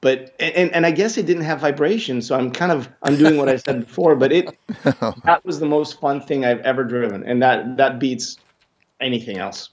but 0.00 0.34
and 0.40 0.72
and 0.72 0.84
I 0.84 0.90
guess 0.90 1.16
it 1.16 1.26
didn't 1.26 1.44
have 1.44 1.60
vibration, 1.60 2.20
so 2.20 2.36
I'm 2.36 2.50
kind 2.50 2.72
of 2.72 2.88
undoing 3.02 3.36
what 3.36 3.48
I 3.48 3.56
said 3.56 3.80
before. 3.86 4.16
But 4.16 4.32
it 4.32 4.58
that 4.84 5.40
was 5.44 5.60
the 5.60 5.66
most 5.66 6.00
fun 6.00 6.20
thing 6.20 6.44
I've 6.44 6.60
ever 6.60 6.84
driven, 6.84 7.22
and 7.24 7.40
that 7.42 7.76
that 7.76 8.00
beats 8.00 8.36
anything 9.00 9.38
else. 9.38 9.70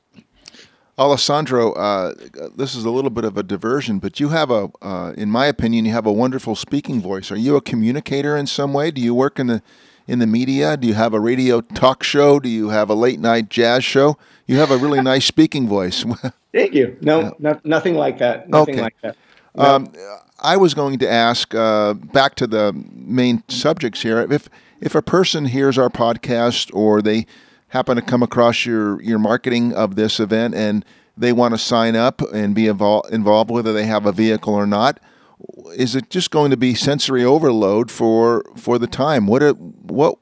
Alessandro, 1.00 1.72
uh, 1.74 2.14
this 2.58 2.76
is 2.76 2.84
a 2.84 2.92
little 2.92 3.10
bit 3.10 3.24
of 3.24 3.38
a 3.38 3.44
diversion, 3.44 4.00
but 4.00 4.20
you 4.20 4.30
have 4.30 4.52
a, 4.52 4.70
uh, 4.82 5.14
in 5.16 5.32
my 5.32 5.46
opinion, 5.46 5.86
you 5.86 5.94
have 5.94 6.06
a 6.06 6.12
wonderful 6.12 6.56
speaking 6.56 7.02
voice. 7.02 7.32
Are 7.32 7.38
you 7.38 7.56
a 7.56 7.62
communicator 7.62 8.36
in 8.36 8.48
some 8.48 8.74
way? 8.74 8.92
Do 8.92 9.00
you 9.00 9.16
work 9.16 9.40
in 9.40 9.48
the 9.48 9.64
in 10.08 10.20
the 10.20 10.28
media? 10.28 10.76
Do 10.76 10.88
you 10.88 10.96
have 10.96 11.14
a 11.14 11.20
radio 11.20 11.62
talk 11.62 12.04
show? 12.04 12.40
Do 12.40 12.50
you 12.50 12.70
have 12.70 12.90
a 12.90 12.96
late 12.96 13.20
night 13.20 13.50
jazz 13.50 13.86
show? 13.86 14.18
You 14.46 14.58
have 14.58 14.72
a 14.72 14.78
really 14.78 15.02
nice 15.02 15.26
speaking 15.26 15.68
voice. 15.68 16.06
Thank 16.54 16.74
you. 16.74 16.98
No, 17.02 17.36
no 17.40 17.60
nothing 17.64 17.96
like 17.96 18.18
that. 18.20 18.50
Nothing 18.50 18.76
Okay. 18.76 18.82
like 18.84 18.96
that. 19.02 19.16
No. 19.56 19.64
Um, 19.64 19.94
I 20.40 20.58
was 20.58 20.74
going 20.74 21.00
to 21.00 21.10
ask 21.10 21.54
uh, 21.54 21.94
back 21.94 22.36
to 22.36 22.48
the 22.48 22.74
main 22.94 23.44
subjects 23.48 24.02
here. 24.02 24.26
If 24.32 24.50
if 24.82 24.96
a 24.96 25.02
person 25.02 25.46
hears 25.46 25.78
our 25.78 25.90
podcast 25.90 26.74
or 26.74 27.02
they 27.02 27.26
happen 27.70 27.96
to 27.98 28.02
come 28.02 28.24
across 28.24 28.66
your 28.66 29.02
your 29.02 29.20
marketing 29.20 29.74
of 29.74 29.96
this 29.96 30.20
event 30.20 30.56
and 30.56 30.84
they 31.18 31.34
want 31.34 31.54
to 31.54 31.58
sign 31.58 31.96
up 31.96 32.22
and 32.34 32.56
be 32.56 32.64
invol- 32.64 33.08
involved, 33.12 33.52
whether 33.52 33.74
they 33.74 33.86
have 33.86 34.06
a 34.06 34.12
vehicle 34.12 34.54
or 34.54 34.66
not? 34.66 35.00
Is 35.76 35.96
it 35.96 36.10
just 36.10 36.32
going 36.32 36.52
to 36.52 36.58
be 36.58 36.74
sensory 36.74 37.24
overload 37.24 37.92
for 37.92 38.44
for 38.56 38.78
the 38.80 38.88
time? 38.88 39.28
What 39.28 39.44
are, 39.44 39.54
what 39.54 40.18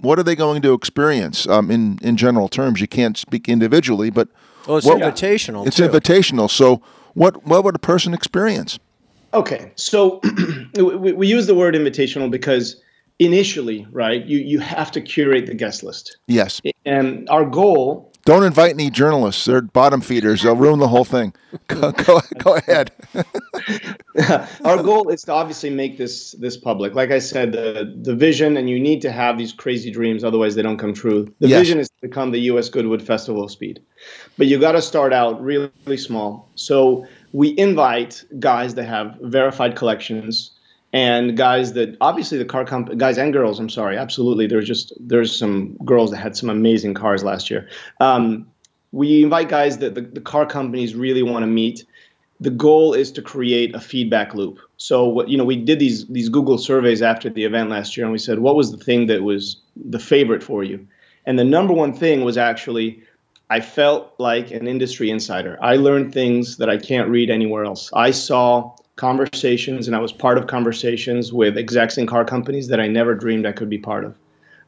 what 0.00 0.18
are 0.18 0.22
they 0.22 0.36
going 0.36 0.62
to 0.62 0.72
experience? 0.74 1.46
Um, 1.48 1.70
in 1.70 1.98
in 2.02 2.16
general 2.16 2.48
terms, 2.48 2.80
you 2.80 2.86
can't 2.88 3.16
speak 3.16 3.48
individually, 3.48 4.10
but 4.10 4.28
Well, 4.66 4.78
it's 4.78 4.86
what- 4.86 4.98
invitational. 4.98 5.66
it's 5.66 5.76
too. 5.76 5.88
invitational. 5.88 6.50
So 6.50 6.80
what 7.14 7.46
what 7.46 7.64
would 7.64 7.74
a 7.74 7.78
person 7.80 8.14
experience? 8.14 8.78
Okay, 9.32 9.72
so 9.74 10.20
we, 10.76 11.12
we 11.12 11.26
use 11.26 11.46
the 11.48 11.54
word 11.56 11.74
invitational 11.74 12.30
because 12.30 12.76
initially, 13.18 13.86
right, 13.90 14.24
you 14.24 14.38
you 14.38 14.60
have 14.60 14.90
to 14.92 15.00
curate 15.00 15.46
the 15.46 15.54
guest 15.54 15.82
list, 15.82 16.16
Yes. 16.26 16.60
and 16.84 17.28
our 17.28 17.44
goal. 17.44 18.10
Don't 18.26 18.44
invite 18.44 18.70
any 18.72 18.88
journalists. 18.88 19.44
They're 19.44 19.60
bottom 19.60 20.00
feeders. 20.00 20.40
They'll 20.42 20.56
ruin 20.56 20.78
the 20.78 20.88
whole 20.88 21.04
thing. 21.04 21.34
Go, 21.68 21.92
go, 21.92 22.20
go 22.38 22.54
ahead. 22.56 22.90
our 24.64 24.82
goal 24.82 25.08
is 25.10 25.22
to 25.24 25.32
obviously 25.32 25.68
make 25.70 25.98
this 25.98 26.32
this 26.32 26.56
public. 26.56 26.94
Like 26.94 27.10
I 27.10 27.18
said, 27.18 27.52
the 27.52 27.92
the 28.02 28.14
vision, 28.14 28.56
and 28.56 28.68
you 28.70 28.80
need 28.80 29.02
to 29.02 29.12
have 29.12 29.36
these 29.36 29.52
crazy 29.52 29.90
dreams, 29.90 30.24
otherwise 30.24 30.54
they 30.54 30.62
don't 30.62 30.78
come 30.78 30.94
true. 30.94 31.32
The 31.40 31.48
Yes. 31.48 31.60
vision 31.60 31.78
is 31.80 31.88
to 31.88 31.94
become 32.00 32.30
the 32.30 32.40
U.S. 32.52 32.68
Goodwood 32.70 33.02
Festival 33.02 33.44
of 33.44 33.50
Speed, 33.50 33.80
but 34.36 34.46
you 34.46 34.58
got 34.58 34.72
to 34.72 34.82
start 34.82 35.12
out 35.12 35.42
really, 35.42 35.70
really 35.84 35.96
small. 35.96 36.48
So 36.54 37.06
we 37.32 37.56
invite 37.58 38.24
guys 38.38 38.74
that 38.74 38.84
have 38.84 39.16
verified 39.22 39.76
collections 39.76 40.50
and 40.92 41.36
guys 41.36 41.72
that 41.72 41.96
obviously 42.00 42.38
the 42.38 42.44
car 42.44 42.64
comp 42.64 42.96
guys 42.96 43.18
and 43.18 43.32
girls. 43.32 43.58
I'm 43.58 43.70
sorry, 43.70 43.98
absolutely. 43.98 44.46
There's 44.46 44.66
just 44.66 44.92
there's 45.00 45.36
some 45.36 45.76
girls 45.84 46.10
that 46.10 46.18
had 46.18 46.36
some 46.36 46.50
amazing 46.50 46.94
cars 46.94 47.24
last 47.24 47.50
year. 47.50 47.68
Um, 48.00 48.46
we 48.92 49.24
invite 49.24 49.48
guys 49.48 49.78
that 49.78 49.96
the, 49.96 50.02
the 50.02 50.20
car 50.20 50.46
companies 50.46 50.94
really 50.94 51.22
want 51.22 51.42
to 51.42 51.48
meet 51.48 51.84
the 52.40 52.50
goal 52.50 52.94
is 52.94 53.10
to 53.12 53.22
create 53.22 53.74
a 53.74 53.80
feedback 53.80 54.34
loop. 54.34 54.58
So 54.76 55.06
what 55.06 55.28
you 55.28 55.36
know, 55.38 55.44
we 55.44 55.56
did 55.56 55.78
these 55.78 56.06
these 56.06 56.28
Google 56.28 56.58
surveys 56.58 57.02
after 57.02 57.30
the 57.30 57.44
event 57.44 57.70
last 57.70 57.96
year, 57.96 58.04
and 58.04 58.12
we 58.12 58.18
said, 58.18 58.38
what 58.40 58.56
was 58.56 58.70
the 58.70 58.76
thing 58.76 59.06
that 59.06 59.22
was 59.22 59.56
the 59.76 59.98
favorite 59.98 60.42
for 60.42 60.62
you? 60.62 60.86
And 61.26 61.38
the 61.38 61.44
number 61.44 61.72
one 61.72 61.94
thing 61.94 62.22
was 62.22 62.36
actually, 62.36 63.02
I 63.50 63.60
felt 63.60 64.14
like 64.18 64.50
an 64.50 64.66
industry 64.66 65.10
insider. 65.10 65.58
I 65.60 65.76
learned 65.76 66.12
things 66.12 66.56
that 66.56 66.70
I 66.70 66.78
can't 66.78 67.08
read 67.08 67.30
anywhere 67.30 67.64
else. 67.64 67.90
I 67.92 68.10
saw 68.10 68.74
conversations, 68.96 69.86
and 69.86 69.96
I 69.96 70.00
was 70.00 70.12
part 70.12 70.38
of 70.38 70.46
conversations 70.46 71.32
with 71.32 71.58
execs 71.58 71.98
in 71.98 72.06
car 72.06 72.24
companies 72.24 72.68
that 72.68 72.80
I 72.80 72.86
never 72.86 73.14
dreamed 73.14 73.46
I 73.46 73.52
could 73.52 73.68
be 73.68 73.78
part 73.78 74.04
of. 74.04 74.16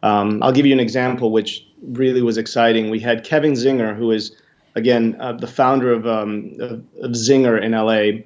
Um, 0.02 0.42
I'll 0.42 0.52
give 0.52 0.66
you 0.66 0.72
an 0.72 0.80
example, 0.80 1.30
which 1.30 1.66
really 1.82 2.22
was 2.22 2.36
exciting. 2.36 2.90
We 2.90 3.00
had 3.00 3.24
Kevin 3.24 3.52
Czinger, 3.52 3.96
who 3.96 4.10
is 4.10 4.36
again, 4.76 5.16
uh, 5.18 5.32
the 5.32 5.46
founder 5.46 5.92
of, 5.92 6.06
um, 6.06 6.52
of, 6.60 6.84
of 7.02 7.10
Czinger 7.12 7.60
in 7.60 7.72
LA, 7.72 8.22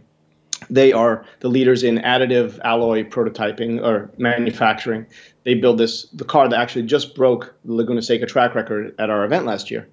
they 0.68 0.92
are 0.92 1.24
the 1.38 1.48
leaders 1.48 1.82
in 1.82 1.98
additive 1.98 2.58
alloy 2.60 3.04
prototyping 3.04 3.82
or 3.82 4.10
manufacturing. 4.18 5.06
They 5.44 5.54
build 5.54 5.78
this 5.78 6.04
the 6.10 6.24
car 6.24 6.48
that 6.48 6.60
actually 6.60 6.82
just 6.82 7.14
broke 7.14 7.54
the 7.64 7.72
Laguna 7.72 8.02
Seca 8.02 8.26
track 8.26 8.54
record 8.54 8.94
at 8.98 9.08
our 9.08 9.24
event 9.24 9.46
last 9.46 9.70
year. 9.70 9.88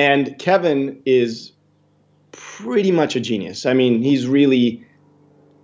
And 0.00 0.38
Kevin 0.38 1.02
is 1.04 1.52
pretty 2.32 2.90
much 2.90 3.16
a 3.16 3.20
genius. 3.20 3.66
I 3.66 3.74
mean, 3.74 4.00
he's 4.00 4.26
really, 4.26 4.82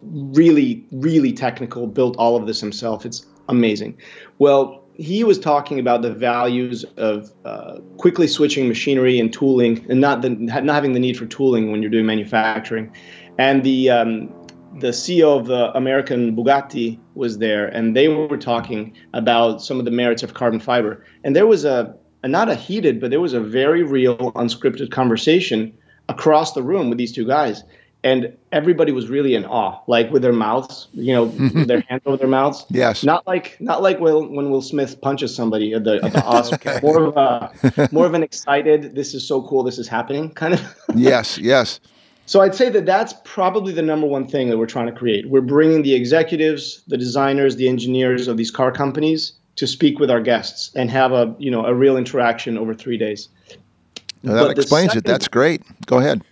really, 0.02 0.84
really 0.92 1.32
technical. 1.32 1.86
Built 1.86 2.18
all 2.18 2.36
of 2.36 2.46
this 2.46 2.60
himself. 2.60 3.06
It's 3.06 3.24
amazing. 3.48 3.96
Well, 4.38 4.84
he 4.92 5.24
was 5.24 5.38
talking 5.38 5.78
about 5.78 6.02
the 6.02 6.12
values 6.12 6.84
of 6.98 7.32
uh, 7.46 7.78
quickly 7.96 8.28
switching 8.28 8.68
machinery 8.68 9.18
and 9.18 9.32
tooling, 9.32 9.86
and 9.88 10.02
not 10.02 10.20
the, 10.20 10.28
not 10.28 10.66
having 10.66 10.92
the 10.92 11.00
need 11.00 11.16
for 11.16 11.24
tooling 11.24 11.72
when 11.72 11.80
you're 11.80 11.90
doing 11.90 12.04
manufacturing. 12.04 12.94
And 13.38 13.64
the 13.64 13.88
um, 13.88 14.28
the 14.80 14.88
CEO 14.88 15.40
of 15.40 15.46
the 15.46 15.74
American 15.74 16.36
Bugatti 16.36 16.98
was 17.14 17.38
there, 17.38 17.68
and 17.68 17.96
they 17.96 18.08
were 18.08 18.36
talking 18.36 18.94
about 19.14 19.62
some 19.62 19.78
of 19.78 19.86
the 19.86 19.90
merits 19.90 20.22
of 20.22 20.34
carbon 20.34 20.60
fiber. 20.60 21.06
And 21.24 21.34
there 21.34 21.46
was 21.46 21.64
a, 21.64 21.96
a 22.26 22.28
not 22.28 22.50
a 22.50 22.54
heated, 22.54 23.00
but 23.00 23.10
there 23.10 23.20
was 23.20 23.32
a 23.32 23.40
very 23.40 23.82
real, 23.82 24.32
unscripted 24.32 24.90
conversation 24.90 25.72
across 26.08 26.52
the 26.52 26.62
room 26.62 26.88
with 26.88 26.98
these 26.98 27.12
two 27.12 27.26
guys 27.26 27.62
and 28.06 28.32
everybody 28.52 28.92
was 28.92 29.08
really 29.08 29.34
in 29.34 29.44
awe, 29.46 29.80
like 29.88 30.12
with 30.12 30.22
their 30.22 30.32
mouths, 30.32 30.86
you 30.92 31.12
know, 31.12 31.26
their 31.64 31.80
hands 31.88 32.02
over 32.06 32.16
their 32.16 32.28
mouths. 32.28 32.64
Yes. 32.70 33.02
Not 33.02 33.26
like 33.26 33.56
not 33.60 33.82
like 33.82 33.98
Will, 33.98 34.28
when 34.28 34.50
Will 34.50 34.62
Smith 34.62 35.00
punches 35.00 35.34
somebody 35.34 35.72
at 35.72 35.82
the 35.82 35.98
at 36.04 36.12
the 36.12 36.24
Oscar. 36.36 36.78
More 36.82 37.02
of 37.02 37.16
a 37.16 37.88
more 37.92 38.06
of 38.06 38.14
an 38.14 38.22
excited. 38.22 38.94
This 38.94 39.12
is 39.12 39.26
so 39.26 39.42
cool. 39.42 39.64
This 39.64 39.78
is 39.78 39.88
happening 39.88 40.30
kind 40.30 40.54
of. 40.54 40.60
yes. 40.94 41.36
Yes. 41.38 41.80
So 42.26 42.42
I'd 42.42 42.54
say 42.54 42.70
that 42.70 42.86
that's 42.86 43.14
probably 43.24 43.72
the 43.72 43.82
number 43.82 44.06
one 44.06 44.26
thing 44.28 44.50
that 44.50 44.58
we're 44.58 44.66
trying 44.66 44.86
to 44.86 44.92
create. 44.92 45.28
We're 45.28 45.40
bringing 45.40 45.82
the 45.82 45.94
executives, 45.94 46.82
the 46.86 46.96
designers, 46.96 47.56
the 47.56 47.68
engineers 47.68 48.28
of 48.28 48.36
these 48.36 48.50
car 48.52 48.70
companies 48.70 49.32
to 49.56 49.66
speak 49.66 49.98
with 49.98 50.10
our 50.10 50.20
guests 50.20 50.70
and 50.74 50.90
have 50.90 51.12
a 51.12 51.34
you 51.38 51.50
know 51.50 51.64
a 51.66 51.74
real 51.74 51.96
interaction 51.96 52.56
over 52.56 52.74
three 52.74 52.98
days. 52.98 53.28
No, 54.22 54.34
that 54.34 54.42
But 54.42 54.58
explains 54.58 54.94
it. 54.94 55.04
That's 55.04 55.28
great. 55.28 55.62
Go 55.86 55.98
ahead. 55.98 56.22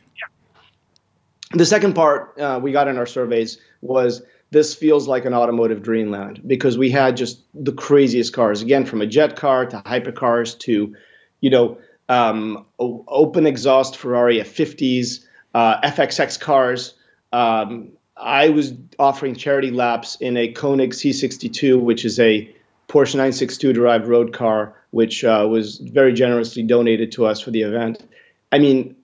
the 1.53 1.67
second 1.67 1.95
part 1.95 2.39
uh, 2.39 2.59
we 2.63 2.73
got 2.73 2.89
in 2.89 2.99
our 2.99 3.07
surveys 3.07 3.59
was 3.83 4.23
this 4.51 4.75
feels 4.75 5.09
like 5.09 5.25
an 5.25 5.35
automotive 5.35 5.83
dreamland 5.83 6.41
because 6.47 6.79
we 6.79 6.91
had 6.91 7.17
just 7.17 7.41
the 7.55 7.73
craziest 7.73 8.33
cars 8.33 8.63
again 8.63 8.85
from 8.85 9.01
a 9.01 9.07
jet 9.07 9.37
car 9.37 9.67
to 9.67 9.77
hypercars 9.79 10.59
to 10.59 10.95
you 11.41 11.51
know 11.51 11.79
um, 12.09 12.65
open 12.79 13.47
exhaust 13.47 13.97
ferrari 13.97 14.39
f50s 14.39 15.25
uh, 15.55 15.81
fxx 15.83 16.39
cars 16.41 16.95
um, 17.33 17.89
i 18.17 18.49
was 18.49 18.75
offering 18.99 19.35
charity 19.35 19.71
laps 19.71 20.17
in 20.21 20.37
a 20.37 20.49
koenig 20.49 20.93
c62 20.93 21.81
which 21.81 22.05
is 22.05 22.19
a 22.21 22.55
porsche 22.95 23.17
962 23.17 23.73
derived 23.73 24.07
road 24.07 24.33
car 24.33 24.77
which 24.93 25.25
uh, 25.25 25.45
was 25.51 25.79
very 25.79 26.13
generously 26.13 26.63
donated 26.63 27.11
to 27.11 27.27
us 27.27 27.41
for 27.41 27.51
the 27.51 27.63
event. 27.63 28.09
I 28.53 28.61
mean 28.61 28.95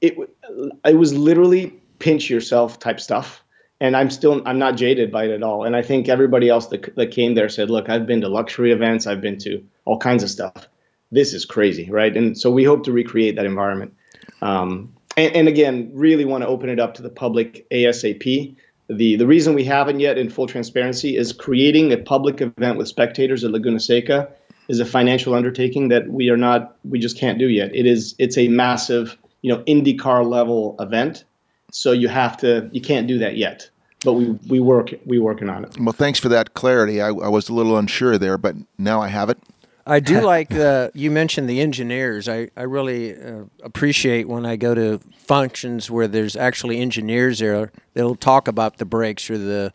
it, 0.00 0.16
it 0.84 0.96
was 0.96 1.14
literally 1.14 1.72
pinch 2.00 2.28
yourself 2.28 2.80
type 2.80 2.98
stuff 2.98 3.44
and 3.80 3.96
i'm 3.96 4.10
still 4.10 4.42
i'm 4.46 4.58
not 4.58 4.76
jaded 4.76 5.12
by 5.12 5.26
it 5.26 5.30
at 5.30 5.44
all. 5.44 5.62
And 5.62 5.76
i 5.76 5.82
think 5.82 6.08
everybody 6.08 6.48
else 6.48 6.66
that, 6.68 6.96
that 6.96 7.12
came 7.12 7.36
there 7.36 7.48
said 7.48 7.70
look 7.70 7.88
i've 7.88 8.06
been 8.06 8.20
to 8.22 8.28
luxury 8.28 8.72
events 8.72 9.06
i've 9.06 9.20
been 9.20 9.38
to 9.38 9.64
all 9.84 9.98
kinds 9.98 10.24
of 10.24 10.30
stuff. 10.30 10.66
This 11.12 11.32
is 11.32 11.44
crazy 11.44 11.88
right? 11.88 12.16
And 12.16 12.36
so 12.36 12.50
we 12.50 12.64
hope 12.64 12.82
to 12.84 12.92
recreate 12.92 13.36
that 13.36 13.46
environment. 13.46 13.94
Um, 14.42 14.92
and, 15.16 15.36
and 15.36 15.48
again 15.48 15.92
really 15.94 16.24
want 16.24 16.42
to 16.42 16.48
open 16.48 16.68
it 16.68 16.80
up 16.80 16.94
to 16.94 17.02
the 17.02 17.10
public 17.10 17.64
asap 17.70 18.56
the 18.88 19.16
the 19.16 19.26
reason 19.26 19.54
we 19.54 19.64
haven't 19.64 20.00
yet 20.00 20.18
in 20.18 20.30
full 20.30 20.46
transparency 20.46 21.16
is 21.16 21.32
creating 21.32 21.92
a 21.92 21.96
public 21.96 22.40
event 22.40 22.78
with 22.78 22.88
spectators 22.88 23.42
at 23.44 23.50
laguna 23.50 23.80
seca 23.80 24.28
is 24.68 24.80
a 24.80 24.84
financial 24.84 25.34
undertaking 25.34 25.88
that 25.88 26.08
we 26.08 26.28
are 26.30 26.36
not 26.36 26.76
we 26.84 26.98
just 26.98 27.18
can't 27.18 27.38
do 27.38 27.48
yet 27.48 27.74
it 27.74 27.86
is 27.86 28.14
it's 28.18 28.38
a 28.38 28.48
massive 28.48 29.16
you 29.42 29.52
know 29.52 29.62
IndyCar 29.64 30.28
level 30.28 30.76
event 30.80 31.24
so 31.72 31.92
you 31.92 32.08
have 32.08 32.36
to 32.38 32.68
you 32.72 32.80
can't 32.80 33.06
do 33.06 33.18
that 33.18 33.36
yet 33.36 33.68
but 34.04 34.12
we 34.14 34.30
we 34.48 34.60
work 34.60 34.94
we 35.04 35.18
working 35.18 35.48
on 35.48 35.64
it 35.64 35.78
Well, 35.80 35.92
thanks 35.92 36.18
for 36.20 36.28
that 36.28 36.54
clarity. 36.54 37.00
I, 37.00 37.08
I 37.08 37.28
was 37.28 37.48
a 37.48 37.54
little 37.54 37.76
unsure 37.76 38.18
there, 38.18 38.38
but 38.38 38.54
now 38.78 39.00
I 39.00 39.08
have 39.08 39.30
it. 39.30 39.38
I 39.86 40.00
do 40.00 40.20
like 40.34 40.48
the 40.48 40.90
you 40.94 41.10
mentioned 41.10 41.48
the 41.48 41.60
engineers. 41.60 42.28
I 42.28 42.50
I 42.56 42.62
really 42.62 43.14
uh, 43.14 43.44
appreciate 43.62 44.28
when 44.28 44.44
I 44.44 44.56
go 44.56 44.74
to 44.74 45.00
functions 45.16 45.90
where 45.90 46.08
there's 46.08 46.36
actually 46.36 46.80
engineers 46.80 47.38
there 47.38 47.70
They'll 47.94 48.16
talk 48.16 48.48
about 48.48 48.76
the 48.76 48.84
brakes 48.84 49.30
or 49.30 49.38
the 49.38 49.72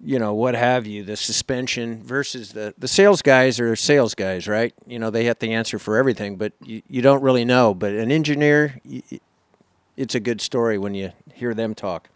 you 0.00 0.18
know 0.18 0.32
what 0.32 0.54
have 0.54 0.86
you, 0.86 1.02
the 1.02 1.16
suspension 1.16 2.02
versus 2.02 2.52
the 2.52 2.72
the 2.78 2.88
sales 2.88 3.20
guys 3.20 3.58
are 3.58 3.74
sales 3.74 4.14
guys, 4.14 4.46
right? 4.46 4.72
You 4.86 4.98
know 4.98 5.10
they 5.10 5.24
have 5.24 5.38
the 5.40 5.52
answer 5.52 5.78
for 5.78 5.96
everything, 5.96 6.36
but 6.36 6.52
you, 6.62 6.82
you 6.88 7.02
don't 7.02 7.22
really 7.22 7.44
know. 7.44 7.74
But 7.74 7.92
an 7.94 8.12
engineer, 8.12 8.80
it's 9.96 10.14
a 10.14 10.20
good 10.20 10.40
story 10.40 10.78
when 10.78 10.94
you 10.94 11.12
hear 11.34 11.54
them 11.54 11.74
talk. 11.74 12.08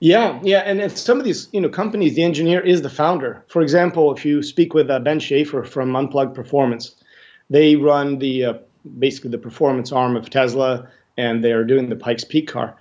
Yeah, 0.00 0.40
yeah, 0.42 0.58
and, 0.60 0.90
some 0.92 1.18
of 1.18 1.24
these, 1.24 1.48
you 1.52 1.60
know, 1.60 1.68
companies, 1.68 2.14
the 2.14 2.24
engineer 2.24 2.60
is 2.60 2.82
the 2.82 2.90
founder. 2.90 3.42
For 3.48 3.62
example, 3.62 4.14
if 4.14 4.24
you 4.24 4.42
speak 4.42 4.74
with 4.74 4.90
uh, 4.90 4.98
Ben 4.98 5.18
Schaffer 5.18 5.62
from 5.64 5.94
Unplugged 5.96 6.34
Performance, 6.34 6.96
they 7.48 7.76
run 7.76 8.18
the 8.18 8.44
uh, 8.44 8.54
basically 8.98 9.30
the 9.30 9.38
performance 9.38 9.92
arm 9.92 10.16
of 10.16 10.28
Tesla, 10.28 10.88
and 11.16 11.42
they 11.42 11.52
are 11.52 11.64
doing 11.64 11.88
the 11.88 11.96
Pikes 11.96 12.24
Peak 12.24 12.48
car. 12.48 12.76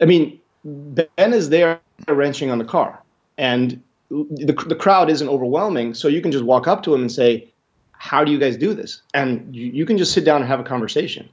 I 0.00 0.06
mean, 0.06 0.40
Ben 0.64 1.34
is 1.34 1.50
there 1.50 1.80
wrenching 2.08 2.50
on 2.50 2.58
the 2.58 2.64
car, 2.64 3.02
and 3.36 3.82
the 4.10 4.52
the 4.66 4.76
crowd 4.76 5.10
isn't 5.10 5.28
overwhelming, 5.28 5.94
so 5.94 6.08
you 6.08 6.22
can 6.22 6.32
just 6.32 6.44
walk 6.44 6.66
up 6.66 6.82
to 6.84 6.94
him 6.94 7.02
and 7.02 7.12
say, 7.12 7.48
"How 7.92 8.24
do 8.24 8.32
you 8.32 8.38
guys 8.38 8.56
do 8.56 8.72
this?" 8.72 9.02
And 9.14 9.54
you, 9.54 9.66
you 9.66 9.84
can 9.84 9.98
just 9.98 10.12
sit 10.12 10.24
down 10.24 10.40
and 10.40 10.48
have 10.48 10.60
a 10.60 10.64
conversation, 10.64 11.28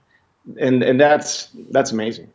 and 0.59 0.83
and 0.83 0.99
that's 0.99 1.49
that's 1.71 1.91
amazing. 1.91 2.29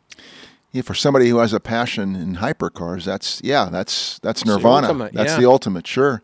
Yeah, 0.73 0.81
for 0.81 0.95
somebody 0.95 1.29
who 1.29 1.37
has 1.37 1.53
a 1.53 1.59
passion 1.59 2.15
in 2.15 2.35
hypercars, 2.37 3.05
that's 3.05 3.39
yeah, 3.43 3.69
that's 3.71 4.19
that's 4.19 4.43
the 4.43 4.55
nirvana. 4.55 4.87
ultimate, 4.87 5.13
that's 5.13 5.33
yeah. 5.33 5.39
the 5.39 5.49
ultimate. 5.49 5.87
Sure. 5.87 6.21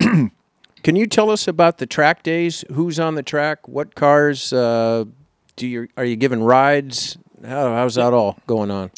Can 0.82 0.96
you 0.96 1.06
tell 1.06 1.30
us 1.30 1.46
about 1.46 1.78
the 1.78 1.86
track 1.86 2.24
days? 2.24 2.64
Who's 2.72 2.98
on 2.98 3.14
the 3.14 3.22
track? 3.22 3.68
What 3.68 3.94
cars 3.94 4.52
uh, 4.52 5.04
do 5.54 5.68
you 5.68 5.88
are 5.96 6.04
you 6.04 6.16
giving 6.16 6.42
rides? 6.42 7.16
How, 7.46 7.72
how's 7.74 7.94
that 7.94 8.12
all 8.12 8.38
going 8.48 8.72
on? 8.72 8.90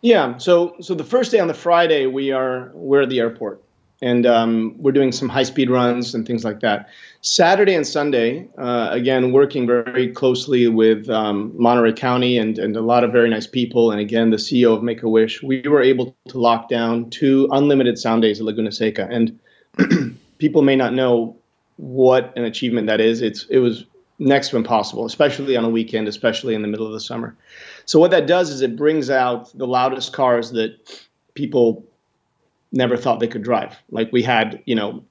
Yeah. 0.00 0.38
So 0.38 0.76
so 0.80 0.94
the 0.94 1.04
first 1.04 1.32
day 1.32 1.40
on 1.40 1.48
the 1.48 1.54
Friday 1.54 2.06
we 2.06 2.30
are 2.30 2.70
we're 2.74 3.02
at 3.02 3.08
the 3.08 3.18
airport 3.18 3.62
and 4.02 4.26
um, 4.26 4.74
we're 4.78 4.92
doing 4.92 5.12
some 5.12 5.28
high 5.28 5.44
speed 5.44 5.70
runs 5.70 6.14
and 6.14 6.26
things 6.26 6.44
like 6.44 6.60
that. 6.60 6.88
Saturday 7.22 7.74
and 7.74 7.86
Sunday, 7.86 8.48
uh, 8.58 8.88
again 8.90 9.32
working 9.32 9.66
very 9.66 10.10
closely 10.12 10.66
with 10.66 11.08
um, 11.08 11.52
Monterey 11.56 11.92
County 11.92 12.36
and 12.36 12.58
and 12.58 12.76
a 12.76 12.82
lot 12.82 13.04
of 13.04 13.12
very 13.12 13.30
nice 13.30 13.46
people, 13.46 13.90
and 13.92 14.00
again 14.00 14.30
the 14.30 14.36
CEO 14.36 14.76
of 14.76 14.82
Make 14.82 15.02
a 15.02 15.08
Wish, 15.08 15.42
we 15.42 15.62
were 15.62 15.82
able 15.82 16.14
to 16.28 16.38
lock 16.38 16.68
down 16.68 17.08
two 17.10 17.48
unlimited 17.52 17.96
sound 17.96 18.22
days 18.22 18.40
at 18.40 18.46
Laguna 18.46 18.72
Seca, 18.72 19.08
and 19.10 19.38
people 20.38 20.62
may 20.62 20.76
not 20.76 20.92
know 20.92 21.36
what 21.76 22.32
an 22.36 22.44
achievement 22.44 22.88
that 22.88 23.00
is. 23.00 23.22
It's 23.22 23.46
it 23.48 23.60
was 23.60 23.84
next 24.18 24.50
to 24.50 24.56
impossible, 24.56 25.06
especially 25.06 25.56
on 25.56 25.64
a 25.64 25.70
weekend, 25.70 26.08
especially 26.08 26.54
in 26.54 26.62
the 26.62 26.68
middle 26.68 26.86
of 26.86 26.92
the 26.92 27.00
summer. 27.00 27.36
So 27.86 27.98
what 27.98 28.10
that 28.10 28.26
does 28.26 28.50
is 28.50 28.62
it 28.62 28.76
brings 28.76 29.10
out 29.10 29.56
the 29.56 29.66
loudest 29.66 30.12
cars 30.12 30.50
that 30.52 31.06
people 31.34 31.84
never 32.72 32.96
thought 32.96 33.20
they 33.20 33.28
could 33.28 33.42
drive. 33.42 33.76
Like 33.90 34.10
we 34.12 34.22
had, 34.22 34.62
you 34.66 34.74
know, 34.74 35.04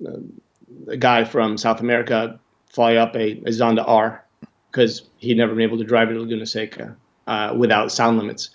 a 0.87 0.97
guy 0.97 1.23
from 1.23 1.57
South 1.57 1.79
America 1.79 2.39
fly 2.69 2.95
up 2.95 3.15
a, 3.15 3.31
a 3.31 3.51
Zonda 3.51 3.83
R 3.85 4.25
because 4.71 5.03
he'd 5.17 5.37
never 5.37 5.53
been 5.53 5.63
able 5.63 5.77
to 5.77 5.83
drive 5.83 6.09
it 6.09 6.15
at 6.15 6.21
Laguna 6.21 6.45
Seca 6.45 6.95
uh, 7.27 7.53
without 7.57 7.91
sound 7.91 8.17
limits. 8.17 8.49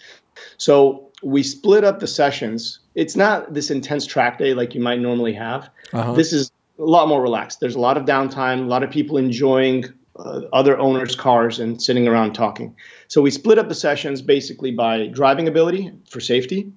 So 0.57 1.11
we 1.23 1.43
split 1.43 1.85
up 1.85 2.01
the 2.01 2.07
sessions. 2.07 2.81
It's 2.95 3.17
not 3.17 3.55
this 3.55 3.71
intense 3.71 4.07
track 4.07 4.39
day 4.39 4.55
like 4.55 4.75
you 4.75 4.81
might 4.81 5.01
normally 5.01 5.35
have. 5.35 5.71
Uh-huh. 5.93 6.13
This 6.13 6.33
is 6.33 6.51
a 6.79 6.83
lot 6.83 7.09
more 7.09 7.23
relaxed. 7.23 7.61
There's 7.61 7.75
a 7.75 7.81
lot 7.81 7.97
of 7.97 8.05
downtime, 8.05 8.61
a 8.61 8.69
lot 8.69 8.83
of 8.83 8.91
people 8.91 9.17
enjoying 9.17 9.85
uh, 10.17 10.43
other 10.53 10.79
owners' 10.79 11.15
cars 11.15 11.59
and 11.59 11.81
sitting 11.81 12.09
around 12.09 12.33
talking. 12.35 12.75
So 13.09 13.23
we 13.23 13.31
split 13.31 13.59
up 13.59 13.69
the 13.69 13.75
sessions 13.75 14.23
basically 14.23 14.73
by 14.73 15.07
driving 15.09 15.49
ability 15.49 15.93
for 16.09 16.21
safety 16.21 16.73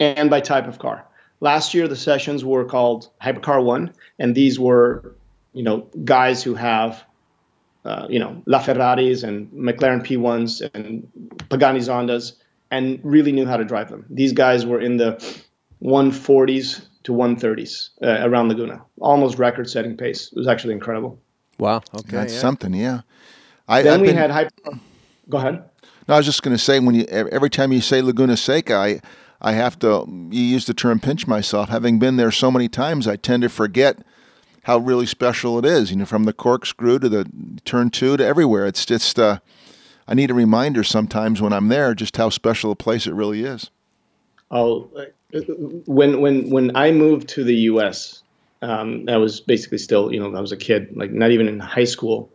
and 0.00 0.30
by 0.30 0.40
type 0.40 0.66
of 0.66 0.78
car. 0.78 1.06
Last 1.42 1.74
year, 1.74 1.88
the 1.88 1.96
sessions 1.96 2.44
were 2.44 2.64
called 2.64 3.10
Hypercar 3.20 3.64
One, 3.64 3.92
and 4.20 4.32
these 4.32 4.60
were, 4.60 5.16
you 5.52 5.64
know, 5.64 5.88
guys 6.04 6.40
who 6.40 6.54
have, 6.54 7.02
uh, 7.84 8.06
you 8.08 8.20
know, 8.20 8.40
LaFerraris 8.46 9.24
and 9.24 9.50
McLaren 9.50 10.06
P1s 10.06 10.70
and 10.72 11.04
Pagani 11.48 11.80
Zondas, 11.80 12.34
and 12.70 13.00
really 13.02 13.32
knew 13.32 13.44
how 13.44 13.56
to 13.56 13.64
drive 13.64 13.90
them. 13.90 14.06
These 14.08 14.32
guys 14.32 14.64
were 14.64 14.80
in 14.80 14.98
the 14.98 15.14
140s 15.82 16.86
to 17.02 17.12
130s 17.12 17.88
uh, 18.04 18.24
around 18.28 18.46
Laguna, 18.46 18.80
almost 19.00 19.36
record-setting 19.36 19.96
pace. 19.96 20.28
It 20.30 20.38
was 20.38 20.46
actually 20.46 20.74
incredible. 20.74 21.18
Wow. 21.58 21.82
Okay. 21.92 22.18
That's 22.18 22.34
yeah. 22.34 22.38
something. 22.38 22.72
Yeah. 22.72 23.00
I, 23.66 23.82
then 23.82 23.94
I've 23.94 24.00
we 24.00 24.06
been, 24.06 24.16
had 24.16 24.30
hyper. 24.30 24.78
Go 25.28 25.38
ahead. 25.38 25.64
No, 26.06 26.14
I 26.14 26.18
was 26.18 26.26
just 26.26 26.44
going 26.44 26.56
to 26.56 26.62
say 26.62 26.78
when 26.78 26.94
you 26.94 27.04
every 27.04 27.50
time 27.50 27.72
you 27.72 27.80
say 27.80 28.00
Laguna 28.00 28.36
Seca, 28.36 28.74
I 28.74 29.00
I 29.42 29.52
have 29.52 29.78
to 29.80 30.06
you 30.30 30.40
use 30.40 30.66
the 30.66 30.74
term 30.74 31.00
pinch 31.00 31.26
myself. 31.26 31.68
Having 31.68 31.98
been 31.98 32.16
there 32.16 32.30
so 32.30 32.50
many 32.50 32.68
times, 32.68 33.06
I 33.06 33.16
tend 33.16 33.42
to 33.42 33.48
forget 33.48 33.98
how 34.62 34.78
really 34.78 35.06
special 35.06 35.58
it 35.58 35.64
is. 35.64 35.90
You 35.90 35.96
know, 35.98 36.06
from 36.06 36.24
the 36.24 36.32
corkscrew 36.32 37.00
to 37.00 37.08
the 37.08 37.28
turn 37.64 37.90
two 37.90 38.16
to 38.16 38.24
everywhere. 38.24 38.66
It's 38.66 38.86
just 38.86 39.18
uh, 39.18 39.40
I 40.06 40.14
need 40.14 40.30
a 40.30 40.34
reminder 40.34 40.84
sometimes 40.84 41.42
when 41.42 41.52
I'm 41.52 41.68
there 41.68 41.94
just 41.94 42.16
how 42.16 42.30
special 42.30 42.70
a 42.70 42.76
place 42.76 43.06
it 43.06 43.14
really 43.14 43.44
is. 43.44 43.70
Oh, 44.50 44.88
when 45.86 46.20
when 46.20 46.48
when 46.48 46.76
I 46.76 46.92
moved 46.92 47.28
to 47.30 47.42
the 47.42 47.56
U.S., 47.72 48.22
um, 48.62 49.08
I 49.08 49.16
was 49.16 49.40
basically 49.40 49.78
still 49.78 50.12
you 50.12 50.20
know 50.20 50.34
I 50.36 50.40
was 50.40 50.52
a 50.52 50.56
kid, 50.56 50.96
like 50.96 51.10
not 51.10 51.32
even 51.32 51.48
in 51.48 51.58
high 51.58 51.84
school 51.84 52.30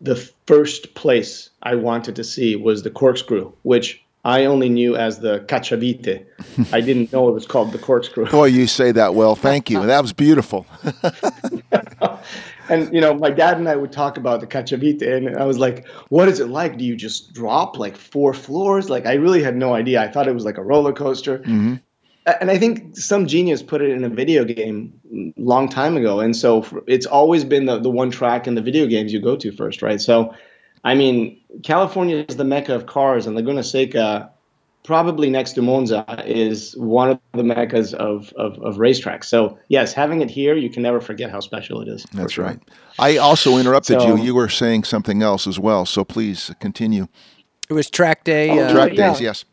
the 0.00 0.16
first 0.46 0.94
place 0.94 1.50
I 1.62 1.74
wanted 1.74 2.16
to 2.16 2.24
see 2.24 2.56
was 2.56 2.82
the 2.82 2.90
corkscrew, 2.90 3.52
which 3.62 4.02
I 4.24 4.44
only 4.44 4.68
knew 4.68 4.96
as 4.96 5.20
the 5.20 5.40
cacciavite. 5.40 6.26
I 6.72 6.80
didn't 6.80 7.12
know 7.12 7.28
it 7.28 7.32
was 7.32 7.46
called 7.46 7.72
the 7.72 7.78
corkscrew. 7.78 8.26
Boy, 8.26 8.46
you 8.46 8.66
say 8.66 8.92
that 8.92 9.14
well. 9.14 9.34
Thank 9.34 9.70
you. 9.70 9.84
That 9.86 10.02
was 10.02 10.12
beautiful. 10.12 10.66
and 12.68 12.92
you 12.92 13.00
know, 13.00 13.14
my 13.14 13.30
dad 13.30 13.58
and 13.58 13.68
I 13.68 13.76
would 13.76 13.92
talk 13.92 14.16
about 14.16 14.40
the 14.40 14.46
cacciavite, 14.46 15.02
and 15.02 15.36
I 15.36 15.44
was 15.44 15.58
like, 15.58 15.86
"What 16.08 16.28
is 16.28 16.40
it 16.40 16.48
like? 16.48 16.78
Do 16.78 16.84
you 16.84 16.96
just 16.96 17.32
drop 17.32 17.78
like 17.78 17.96
four 17.96 18.34
floors?" 18.34 18.90
Like, 18.90 19.06
I 19.06 19.14
really 19.14 19.42
had 19.42 19.56
no 19.56 19.74
idea. 19.74 20.02
I 20.02 20.08
thought 20.08 20.28
it 20.28 20.34
was 20.34 20.44
like 20.44 20.58
a 20.58 20.64
roller 20.64 20.92
coaster. 20.92 21.38
Mm-hmm 21.38 21.76
and 22.40 22.50
I 22.50 22.58
think 22.58 22.96
some 22.96 23.26
genius 23.26 23.62
put 23.62 23.82
it 23.82 23.90
in 23.90 24.04
a 24.04 24.08
video 24.08 24.44
game 24.44 24.92
long 25.36 25.68
time 25.68 25.96
ago, 25.96 26.20
and 26.20 26.36
so 26.36 26.64
it's 26.86 27.06
always 27.06 27.44
been 27.44 27.66
the 27.66 27.78
the 27.78 27.90
one 27.90 28.10
track 28.10 28.46
in 28.46 28.54
the 28.54 28.62
video 28.62 28.86
games 28.86 29.12
you 29.12 29.20
go 29.20 29.36
to 29.36 29.52
first, 29.52 29.82
right? 29.82 30.00
So, 30.00 30.34
I 30.84 30.94
mean, 30.94 31.40
California 31.62 32.24
is 32.28 32.36
the 32.36 32.44
mecca 32.44 32.74
of 32.74 32.86
cars, 32.86 33.26
and 33.26 33.34
Laguna 33.34 33.62
Seca, 33.62 34.30
probably 34.84 35.30
next 35.30 35.52
to 35.54 35.62
Monza, 35.62 36.04
is 36.26 36.76
one 36.76 37.10
of 37.10 37.20
the 37.32 37.42
meccas 37.42 37.94
of 37.94 38.32
of, 38.36 38.58
of 38.60 38.76
racetracks. 38.76 39.24
So, 39.24 39.58
yes, 39.68 39.92
having 39.92 40.20
it 40.20 40.30
here, 40.30 40.54
you 40.54 40.70
can 40.70 40.82
never 40.82 41.00
forget 41.00 41.30
how 41.30 41.40
special 41.40 41.80
it 41.80 41.88
is. 41.88 42.04
That's 42.12 42.32
sure. 42.32 42.44
right. 42.44 42.60
I 42.98 43.16
also 43.16 43.58
interrupted 43.58 44.00
so, 44.00 44.16
you. 44.16 44.22
You 44.22 44.34
were 44.34 44.48
saying 44.48 44.84
something 44.84 45.22
else 45.22 45.46
as 45.46 45.58
well, 45.58 45.86
so 45.86 46.04
please 46.04 46.52
continue. 46.60 47.08
It 47.68 47.74
was 47.74 47.90
track 47.90 48.24
day. 48.24 48.50
Oh, 48.50 48.64
uh, 48.64 48.72
track 48.72 48.92
yeah. 48.94 49.10
days, 49.10 49.20
yes. 49.20 49.44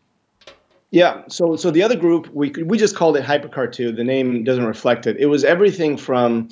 Yeah. 0.91 1.23
So 1.27 1.57
so 1.57 1.71
the 1.71 1.83
other 1.83 1.97
group 1.97 2.29
we 2.33 2.51
we 2.63 2.77
just 2.77 2.95
called 2.95 3.17
it 3.17 3.23
Hypercar 3.23 3.71
Two. 3.71 3.91
The 3.91 4.03
name 4.03 4.43
doesn't 4.45 4.65
reflect 4.65 5.07
it. 5.07 5.17
It 5.17 5.25
was 5.25 5.43
everything 5.43 5.97
from 5.97 6.49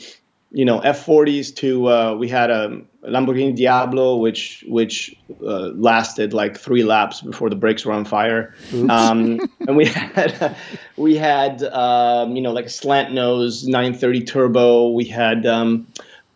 you 0.54 0.64
know 0.64 0.80
F40s 0.82 1.54
to 1.58 1.90
uh, 1.90 2.16
we 2.16 2.30
had 2.30 2.50
a 2.50 2.80
Lamborghini 3.04 3.56
Diablo 3.56 4.16
which 4.18 4.64
which 4.68 5.14
uh, 5.42 5.70
lasted 5.76 6.34
like 6.34 6.58
three 6.58 6.84
laps 6.84 7.22
before 7.22 7.50
the 7.50 7.56
brakes 7.56 7.86
were 7.86 7.92
on 7.92 8.06
fire. 8.06 8.54
Um, 8.90 9.40
and 9.68 9.76
we 9.76 9.86
had 9.86 10.56
we 10.96 11.18
had 11.18 11.64
um, 11.64 12.36
you 12.36 12.42
know 12.42 12.54
like 12.54 12.68
a 12.68 12.70
slant 12.70 13.14
nose 13.14 13.68
930 13.68 14.24
turbo. 14.24 14.90
We 14.90 15.06
had 15.06 15.46
um, 15.46 15.88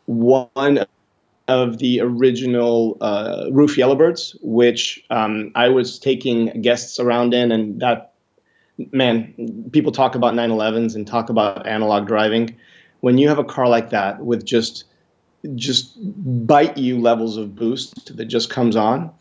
one 0.08 0.86
of 1.47 1.77
the 1.77 2.01
original 2.01 2.97
uh, 2.99 3.45
RUF 3.51 3.77
Yellowbirds, 3.77 4.36
which 4.41 5.06
um, 5.10 5.51
I 5.56 5.69
was 5.69 5.97
taking 5.99 6.62
guests 6.62 6.99
around 6.99 7.34
in, 7.34 7.51
and 7.51 7.80
that 7.80 8.13
man, 8.91 9.69
people 9.71 9.91
talk 9.91 10.15
about 10.15 10.34
911s 10.34 10.95
and 10.95 11.08
talk 11.08 11.30
about 11.30 11.65
analog 11.67 12.08
driving. 12.08 12.56
When 13.02 13.18
you 13.18 13.30
have 13.30 13.40
a 13.40 13.44
car 13.44 13.68
like 13.68 13.90
that 13.92 14.24
with 14.24 14.46
just 14.46 14.86
just 15.56 15.98
bite 16.48 16.78
you 16.78 17.00
levels 17.00 17.38
of 17.38 17.56
boost 17.56 18.18
that 18.18 18.26
just 18.26 18.50
comes 18.50 18.76
on, 18.76 19.12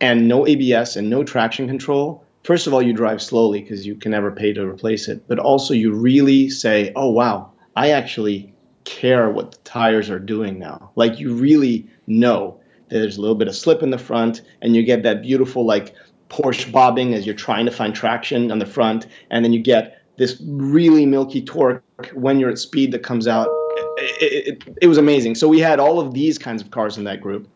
and 0.00 0.28
no 0.28 0.46
ABS 0.46 0.96
and 0.96 1.10
no 1.10 1.24
traction 1.24 1.66
control. 1.66 2.24
First 2.44 2.66
of 2.66 2.74
all, 2.74 2.82
you 2.82 2.92
drive 2.92 3.22
slowly 3.22 3.62
because 3.62 3.86
you 3.86 3.94
can 3.94 4.10
never 4.12 4.30
pay 4.30 4.52
to 4.52 4.66
replace 4.66 5.08
it, 5.08 5.26
but 5.28 5.38
also 5.38 5.74
you 5.74 5.92
really 5.92 6.48
say, 6.50 6.92
"Oh 6.94 7.10
wow, 7.10 7.52
I 7.74 7.90
actually 7.90 8.54
care 8.84 9.30
what 9.30 9.52
the 9.52 9.58
tires 9.58 10.10
are 10.10 10.18
doing 10.18 10.58
now. 10.58 10.90
Like 10.94 11.18
you 11.18 11.34
really 11.34 11.88
know 12.06 12.60
that 12.88 12.98
there's 12.98 13.16
a 13.16 13.20
little 13.20 13.36
bit 13.36 13.48
of 13.48 13.56
slip 13.56 13.82
in 13.82 13.90
the 13.90 13.98
front 13.98 14.42
and 14.62 14.76
you 14.76 14.82
get 14.82 15.02
that 15.02 15.22
beautiful 15.22 15.64
like 15.64 15.94
Porsche 16.28 16.70
bobbing 16.70 17.14
as 17.14 17.26
you're 17.26 17.34
trying 17.34 17.66
to 17.66 17.72
find 17.72 17.94
traction 17.94 18.50
on 18.50 18.58
the 18.58 18.66
front 18.66 19.06
and 19.30 19.44
then 19.44 19.52
you 19.52 19.60
get 19.60 20.02
this 20.16 20.40
really 20.46 21.06
milky 21.06 21.42
torque 21.42 21.82
when 22.12 22.38
you're 22.38 22.50
at 22.50 22.58
speed 22.58 22.92
that 22.92 23.02
comes 23.02 23.26
out. 23.26 23.48
It, 23.96 24.62
it, 24.62 24.76
it 24.82 24.86
was 24.86 24.98
amazing. 24.98 25.34
So 25.34 25.48
we 25.48 25.60
had 25.60 25.80
all 25.80 26.00
of 26.00 26.14
these 26.14 26.38
kinds 26.38 26.62
of 26.62 26.70
cars 26.70 26.96
in 26.98 27.04
that 27.04 27.20
group. 27.20 27.48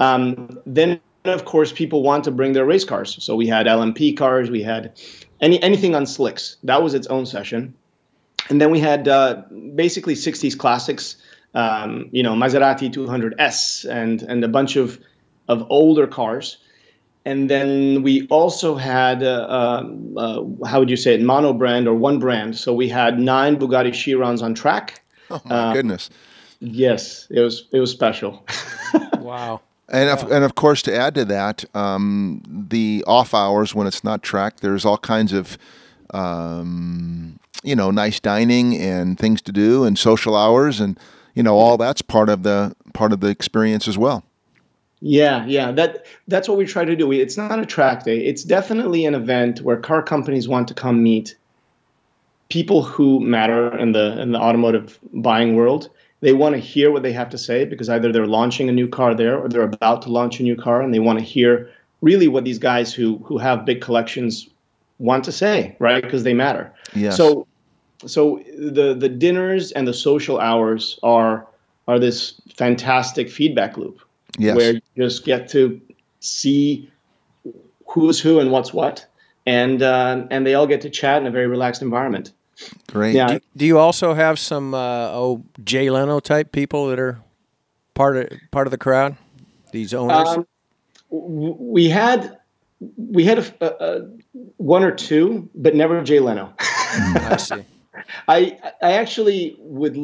Um, 0.00 0.58
then 0.66 1.00
of 1.24 1.44
course 1.44 1.72
people 1.72 2.02
want 2.02 2.24
to 2.24 2.30
bring 2.30 2.52
their 2.52 2.64
race 2.64 2.84
cars. 2.84 3.22
So 3.22 3.36
we 3.36 3.46
had 3.46 3.66
LMP 3.66 4.16
cars, 4.16 4.50
we 4.50 4.62
had 4.62 4.98
any 5.40 5.62
anything 5.62 5.94
on 5.94 6.06
slicks. 6.06 6.56
That 6.62 6.82
was 6.82 6.94
its 6.94 7.06
own 7.08 7.26
session 7.26 7.74
and 8.48 8.60
then 8.60 8.70
we 8.70 8.80
had 8.80 9.08
uh, 9.08 9.42
basically 9.74 10.14
60s 10.14 10.56
classics, 10.58 11.16
um, 11.54 12.08
you 12.12 12.22
know, 12.22 12.34
Maserati 12.34 12.92
200S 12.92 13.88
and 13.88 14.22
and 14.22 14.44
a 14.44 14.48
bunch 14.48 14.76
of 14.76 14.98
of 15.48 15.66
older 15.70 16.06
cars. 16.06 16.58
And 17.24 17.48
then 17.48 18.02
we 18.02 18.26
also 18.28 18.74
had, 18.74 19.22
uh, 19.22 19.46
um, 19.48 20.18
uh, 20.18 20.66
how 20.66 20.80
would 20.80 20.90
you 20.90 20.96
say 20.96 21.14
it, 21.14 21.22
mono 21.22 21.52
brand 21.52 21.86
or 21.86 21.94
one 21.94 22.18
brand. 22.18 22.56
So 22.56 22.74
we 22.74 22.88
had 22.88 23.18
nine 23.18 23.56
Bugatti 23.56 23.90
Chirons 23.90 24.42
on 24.42 24.54
track. 24.54 25.02
Oh 25.30 25.40
my 25.44 25.54
uh, 25.54 25.72
goodness! 25.72 26.10
Yes, 26.60 27.26
it 27.30 27.40
was 27.40 27.68
it 27.72 27.80
was 27.80 27.90
special. 27.90 28.44
wow. 29.18 29.60
And 29.88 30.08
of, 30.08 30.30
and 30.30 30.42
of 30.44 30.54
course, 30.54 30.80
to 30.82 30.96
add 30.96 31.14
to 31.16 31.24
that, 31.26 31.64
um, 31.74 32.42
the 32.46 33.04
off 33.06 33.34
hours 33.34 33.74
when 33.74 33.86
it's 33.86 34.02
not 34.02 34.22
tracked, 34.22 34.60
there's 34.60 34.84
all 34.84 34.96
kinds 34.98 35.32
of 35.32 35.58
um, 36.12 37.38
you 37.62 37.76
know, 37.76 37.90
nice 37.90 38.20
dining 38.20 38.76
and 38.76 39.18
things 39.18 39.40
to 39.42 39.52
do 39.52 39.84
and 39.84 39.98
social 39.98 40.36
hours 40.36 40.80
and 40.80 40.98
you 41.34 41.42
know 41.42 41.56
all 41.56 41.76
that's 41.76 42.02
part 42.02 42.28
of 42.28 42.42
the 42.42 42.74
part 42.92 43.12
of 43.12 43.20
the 43.20 43.28
experience 43.28 43.88
as 43.88 43.96
well. 43.96 44.24
Yeah, 45.04 45.44
yeah, 45.46 45.72
that 45.72 46.06
that's 46.28 46.48
what 46.48 46.56
we 46.56 46.64
try 46.64 46.84
to 46.84 46.94
do. 46.94 47.10
It's 47.10 47.36
not 47.36 47.58
a 47.58 47.66
track 47.66 48.04
day. 48.04 48.24
It's 48.24 48.44
definitely 48.44 49.04
an 49.04 49.16
event 49.16 49.60
where 49.60 49.76
car 49.76 50.00
companies 50.00 50.46
want 50.46 50.68
to 50.68 50.74
come 50.74 51.02
meet 51.02 51.34
people 52.48 52.82
who 52.82 53.18
matter 53.18 53.76
in 53.76 53.90
the 53.90 54.20
in 54.22 54.30
the 54.30 54.38
automotive 54.38 55.00
buying 55.12 55.56
world. 55.56 55.90
They 56.20 56.32
want 56.32 56.54
to 56.54 56.60
hear 56.60 56.92
what 56.92 57.02
they 57.02 57.12
have 57.12 57.28
to 57.30 57.38
say 57.38 57.64
because 57.64 57.88
either 57.88 58.12
they're 58.12 58.28
launching 58.28 58.68
a 58.68 58.72
new 58.72 58.86
car 58.86 59.12
there 59.12 59.36
or 59.36 59.48
they're 59.48 59.62
about 59.62 60.02
to 60.02 60.08
launch 60.08 60.38
a 60.38 60.44
new 60.44 60.54
car 60.54 60.80
and 60.80 60.94
they 60.94 61.00
want 61.00 61.18
to 61.18 61.24
hear 61.24 61.68
really 62.00 62.28
what 62.28 62.44
these 62.44 62.60
guys 62.60 62.94
who 62.94 63.18
who 63.24 63.38
have 63.38 63.64
big 63.64 63.80
collections 63.80 64.48
want 65.00 65.24
to 65.24 65.32
say, 65.32 65.74
right? 65.80 66.04
Because 66.04 66.22
they 66.22 66.32
matter. 66.32 66.72
Yes. 66.94 67.16
So 67.16 67.48
so 68.06 68.40
the 68.56 68.94
the 68.94 69.08
dinners 69.08 69.72
and 69.72 69.88
the 69.88 69.94
social 69.94 70.38
hours 70.38 71.00
are 71.02 71.44
are 71.88 71.98
this 71.98 72.40
fantastic 72.54 73.28
feedback 73.28 73.76
loop 73.76 74.00
yes. 74.38 74.56
where 74.56 74.72
you 74.74 74.80
just 74.96 75.24
get 75.24 75.48
to 75.50 75.80
see 76.20 76.90
who's 77.86 78.20
who 78.20 78.40
and 78.40 78.50
what's 78.50 78.72
what, 78.72 79.06
and 79.46 79.82
uh, 79.82 80.26
and 80.30 80.46
they 80.46 80.54
all 80.54 80.66
get 80.66 80.80
to 80.82 80.90
chat 80.90 81.20
in 81.20 81.26
a 81.26 81.30
very 81.30 81.46
relaxed 81.46 81.82
environment. 81.82 82.32
Great. 82.88 83.14
Yeah. 83.14 83.26
Do, 83.26 83.40
do 83.56 83.66
you 83.66 83.78
also 83.78 84.14
have 84.14 84.38
some 84.38 84.74
uh, 84.74 85.10
oh 85.12 85.44
Jay 85.64 85.90
Leno 85.90 86.20
type 86.20 86.52
people 86.52 86.88
that 86.88 86.98
are 86.98 87.18
part 87.94 88.16
of 88.16 88.28
part 88.50 88.66
of 88.66 88.70
the 88.70 88.78
crowd? 88.78 89.16
These 89.72 89.94
owners. 89.94 90.28
Um, 90.28 90.46
we 91.10 91.88
had 91.88 92.38
we 92.96 93.24
had 93.24 93.38
a, 93.38 93.44
a, 93.60 93.98
a 93.98 94.08
one 94.56 94.82
or 94.82 94.92
two, 94.92 95.48
but 95.54 95.74
never 95.74 96.02
Jay 96.02 96.20
Leno. 96.20 96.52
I 96.58 97.36
see. 97.36 97.64
I 98.28 98.58
I 98.82 98.92
actually 98.92 99.56
would 99.58 99.96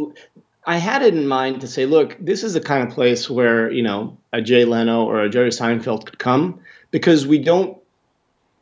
I 0.69 0.77
had 0.77 1.01
it 1.01 1.15
in 1.15 1.27
mind 1.27 1.63
to 1.63 1.67
say, 1.67 1.87
look, 1.87 2.15
this 2.21 2.45
is 2.45 2.53
the 2.53 2.61
kind 2.61 2.87
of 2.87 2.95
place 2.95 3.31
where 3.31 3.73
you 3.73 3.83
know 3.83 4.19
a 4.35 4.43
Jay 4.43 4.67
Leno 4.67 5.03
or 5.05 5.23
a 5.23 5.31
Jerry 5.31 5.49
Seinfeld 5.49 6.05
could 6.05 6.19
come 6.19 6.61
because 6.91 7.27
we 7.27 7.39
don't 7.39 7.79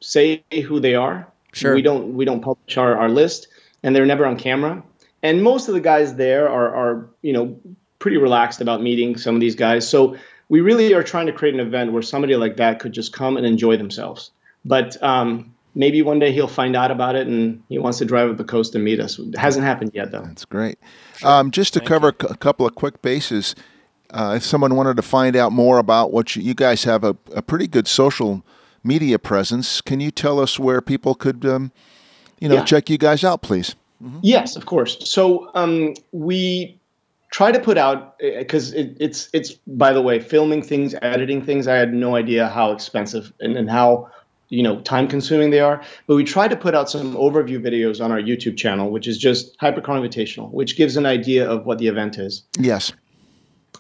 say 0.01 0.45
who 0.53 0.79
they 0.79 0.95
are. 0.95 1.27
Sure. 1.53 1.75
We 1.75 1.83
don't 1.83 2.15
we 2.15 2.25
don't 2.25 2.43
publish 2.43 2.79
our, 2.79 2.97
our 2.97 3.09
list, 3.09 3.49
and 3.83 3.95
they're 3.95 4.07
never 4.07 4.25
on 4.25 4.39
camera. 4.39 4.85
And 5.25 5.43
most 5.43 5.67
of 5.67 5.75
the 5.75 5.81
guys 5.81 6.15
there 6.15 6.49
are 6.49 6.73
are 6.73 7.11
you 7.23 7.33
know 7.33 7.59
pretty 7.99 8.19
relaxed 8.19 8.61
about 8.61 8.81
meeting 8.81 9.17
some 9.17 9.35
of 9.35 9.41
these 9.41 9.57
guys. 9.57 9.89
So 9.89 10.17
we 10.49 10.61
really 10.61 10.95
are 10.95 11.03
trying 11.03 11.27
to 11.27 11.33
create 11.33 11.55
an 11.55 11.61
event 11.61 11.91
where 11.91 12.03
somebody 12.03 12.37
like 12.37 12.57
that 12.59 12.79
could 12.79 12.93
just 12.93 13.13
come 13.13 13.37
and 13.37 13.45
enjoy 13.45 13.77
themselves. 13.77 14.31
But 14.65 15.03
um, 15.03 15.56
maybe 15.77 16.03
one 16.03 16.19
day 16.19 16.33
he'll 16.33 16.49
find 16.49 16.75
out 16.75 16.91
about 16.91 17.15
it 17.15 17.29
and 17.29 17.63
he 17.69 17.79
wants 17.79 17.99
to 17.99 18.05
drive 18.05 18.29
up 18.31 18.37
the 18.39 18.45
coast 18.45 18.75
and 18.75 18.83
meet 18.83 18.99
us. 18.99 19.19
It 19.21 19.37
hasn't 19.39 19.65
happened 19.65 19.93
yet, 19.95 20.11
though. 20.11 20.23
That's 20.23 20.45
great. 20.45 20.79
Um, 21.23 21.51
just 21.53 21.73
to 21.75 21.81
cover 21.81 22.09
a 22.09 22.27
a 22.31 22.37
couple 22.37 22.67
of 22.67 22.75
quick 22.75 23.01
bases, 23.03 23.55
uh, 24.11 24.35
if 24.37 24.43
someone 24.45 24.75
wanted 24.75 24.97
to 24.97 25.03
find 25.03 25.37
out 25.37 25.53
more 25.53 25.79
about 25.79 26.11
what 26.13 26.35
you, 26.35 26.43
you 26.43 26.55
guys 26.55 26.85
have 26.85 27.05
a, 27.05 27.15
a 27.35 27.43
pretty 27.43 27.69
good 27.69 27.87
social 27.87 28.43
media 28.83 29.19
presence, 29.19 29.81
can 29.81 30.01
you 30.01 30.11
tell 30.11 30.41
us 30.41 30.59
where 30.59 30.81
people 30.81 31.15
could, 31.15 31.45
um, 31.45 31.71
you 32.41 32.49
know, 32.49 32.57
Yeah. 32.57 32.65
check 32.65 32.89
you 32.91 32.99
guys 32.99 33.23
out, 33.25 33.43
please? 33.43 33.75
Yes, 34.23 34.57
of 34.57 34.67
course. 34.67 34.99
So 35.11 35.51
um, 35.55 35.95
we 36.13 36.79
try 37.31 37.51
to 37.51 37.59
put 37.59 37.77
out 37.79 38.19
because 38.19 38.73
it, 38.73 38.97
it's 39.01 39.29
it's 39.33 39.53
by 39.67 39.93
the 39.93 40.01
way 40.03 40.21
filming 40.21 40.63
things, 40.63 40.95
editing 41.03 41.43
things. 41.45 41.67
I 41.67 41.75
had 41.77 41.93
no 41.93 42.15
idea 42.15 42.49
how 42.49 42.73
expensive 42.73 43.33
and, 43.41 43.57
and 43.57 43.69
how 43.71 44.09
you 44.49 44.63
know 44.63 44.81
time 44.83 45.09
consuming 45.09 45.51
they 45.51 45.61
are. 45.61 45.83
But 46.07 46.17
we 46.17 46.25
try 46.25 46.49
to 46.49 46.57
put 46.57 46.75
out 46.75 46.91
some 46.91 47.15
overview 47.15 47.61
videos 47.61 48.05
on 48.05 48.13
our 48.13 48.21
YouTube 48.21 48.57
channel, 48.57 48.91
which 48.91 49.07
is 49.07 49.19
just 49.19 49.59
Hypercar 49.59 50.01
Invitational, 50.01 50.51
which 50.51 50.77
gives 50.77 50.97
an 50.97 51.07
idea 51.07 51.49
of 51.49 51.67
what 51.67 51.79
the 51.79 51.89
event 51.89 52.19
is. 52.19 52.43
Yes. 52.59 52.93